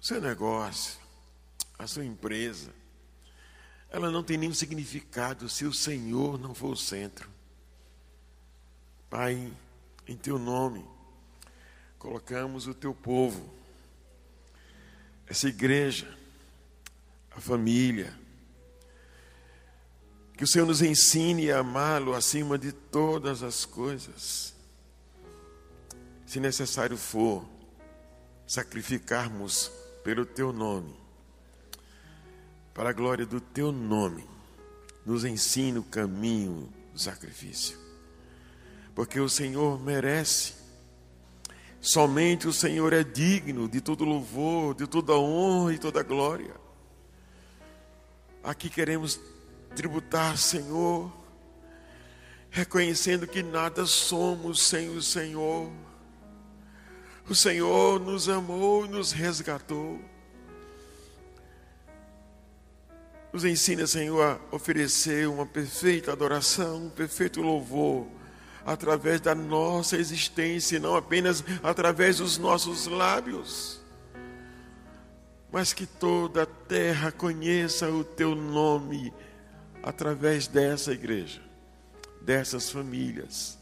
O 0.00 0.04
seu 0.04 0.20
negócio, 0.20 0.98
a 1.78 1.86
sua 1.86 2.04
empresa, 2.04 2.72
ela 3.90 4.10
não 4.10 4.22
tem 4.22 4.36
nenhum 4.36 4.54
significado 4.54 5.48
se 5.48 5.64
o 5.64 5.72
Senhor 5.72 6.38
não 6.38 6.54
for 6.54 6.72
o 6.72 6.76
centro. 6.76 7.30
Pai, 9.10 9.52
em 10.06 10.16
teu 10.16 10.38
nome, 10.38 10.86
colocamos 11.98 12.68
o 12.68 12.72
teu 12.72 12.94
povo, 12.94 13.52
essa 15.26 15.48
igreja, 15.48 16.16
a 17.32 17.40
família, 17.40 18.16
que 20.36 20.44
o 20.44 20.46
Senhor 20.46 20.64
nos 20.64 20.80
ensine 20.80 21.50
a 21.50 21.58
amá-lo 21.58 22.14
acima 22.14 22.56
de 22.56 22.70
todas 22.70 23.42
as 23.42 23.64
coisas. 23.64 24.54
Se 26.24 26.38
necessário 26.38 26.96
for, 26.96 27.44
sacrificarmos 28.46 29.72
pelo 30.04 30.24
teu 30.24 30.52
nome, 30.52 30.94
para 32.72 32.90
a 32.90 32.92
glória 32.92 33.26
do 33.26 33.40
teu 33.40 33.72
nome, 33.72 34.24
nos 35.04 35.24
ensine 35.24 35.80
o 35.80 35.82
caminho 35.82 36.72
do 36.92 36.98
sacrifício 36.98 37.89
porque 39.00 39.18
o 39.18 39.30
Senhor 39.30 39.80
merece. 39.80 40.52
Somente 41.80 42.46
o 42.46 42.52
Senhor 42.52 42.92
é 42.92 43.02
digno 43.02 43.66
de 43.66 43.80
todo 43.80 44.04
louvor, 44.04 44.74
de 44.74 44.86
toda 44.86 45.14
honra 45.14 45.72
e 45.72 45.78
toda 45.78 46.02
glória. 46.02 46.54
Aqui 48.44 48.68
queremos 48.68 49.18
tributar, 49.74 50.36
Senhor, 50.36 51.10
reconhecendo 52.50 53.26
que 53.26 53.42
nada 53.42 53.86
somos 53.86 54.60
sem 54.60 54.90
o 54.90 55.00
Senhor. 55.00 55.72
O 57.26 57.34
Senhor 57.34 57.98
nos 57.98 58.28
amou 58.28 58.84
e 58.84 58.88
nos 58.90 59.12
resgatou. 59.12 59.98
Nos 63.32 63.46
ensina, 63.46 63.86
Senhor, 63.86 64.22
a 64.22 64.54
oferecer 64.54 65.26
uma 65.26 65.46
perfeita 65.46 66.12
adoração, 66.12 66.84
um 66.84 66.90
perfeito 66.90 67.40
louvor 67.40 68.19
através 68.64 69.20
da 69.20 69.34
nossa 69.34 69.96
existência, 69.96 70.78
não 70.78 70.96
apenas 70.96 71.44
através 71.62 72.18
dos 72.18 72.38
nossos 72.38 72.86
lábios. 72.86 73.80
mas 75.52 75.72
que 75.72 75.84
toda 75.84 76.44
a 76.44 76.46
terra 76.46 77.10
conheça 77.10 77.90
o 77.90 78.04
teu 78.04 78.36
nome 78.36 79.12
através 79.82 80.46
dessa 80.46 80.92
igreja, 80.92 81.42
dessas 82.22 82.70
famílias. 82.70 83.58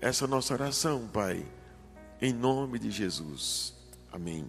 Essa 0.00 0.24
é 0.24 0.28
nossa 0.28 0.54
oração, 0.54 1.08
Pai, 1.12 1.46
em 2.20 2.32
nome 2.32 2.78
de 2.78 2.90
Jesus. 2.90 3.74
Amém. 4.10 4.48